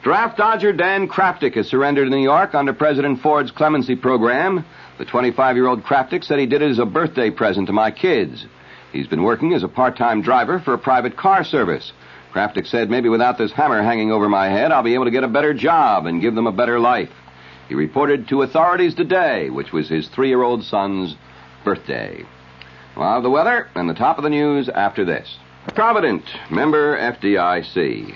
[0.04, 4.66] Draft dodger Dan Kraftic has surrendered in New York under President Ford's clemency program.
[4.98, 7.92] The 25 year old Kraftic said he did it as a birthday present to my
[7.92, 8.46] kids.
[8.96, 11.92] He's been working as a part-time driver for a private car service.
[12.34, 15.26] Kraftic said maybe without this hammer hanging over my head, I'll be able to get
[15.26, 17.12] a better job and give them a better life.
[17.68, 21.18] He reported to authorities today, which was his three-year-old son's
[21.66, 22.24] birthday.
[22.96, 25.40] Well, the weather and the top of the news after this.
[25.74, 28.16] Provident, member FDIC.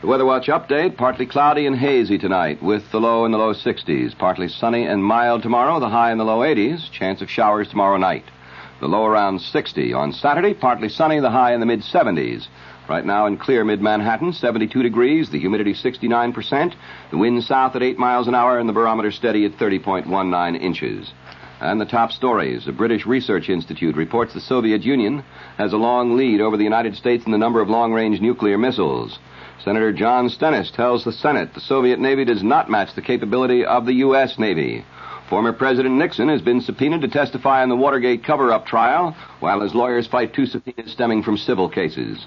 [0.00, 3.54] The Weather Watch update, partly cloudy and hazy tonight with the low in the low
[3.54, 4.18] 60s.
[4.18, 6.90] Partly sunny and mild tomorrow, the high in the low 80s.
[6.90, 8.24] Chance of showers tomorrow night
[8.82, 9.94] the low around 60.
[9.94, 12.48] On Saturday, partly sunny, the high in the mid 70s.
[12.88, 16.74] Right now in clear mid Manhattan, 72 degrees, the humidity 69%,
[17.12, 21.12] the wind south at 8 miles an hour, and the barometer steady at 30.19 inches.
[21.60, 22.64] And the top stories.
[22.66, 25.22] The British Research Institute reports the Soviet Union
[25.58, 28.58] has a long lead over the United States in the number of long range nuclear
[28.58, 29.20] missiles.
[29.64, 33.86] Senator John Stennis tells the Senate the Soviet Navy does not match the capability of
[33.86, 34.40] the U.S.
[34.40, 34.84] Navy.
[35.32, 39.62] Former President Nixon has been subpoenaed to testify in the Watergate cover up trial, while
[39.62, 42.26] his lawyers fight two subpoenas stemming from civil cases.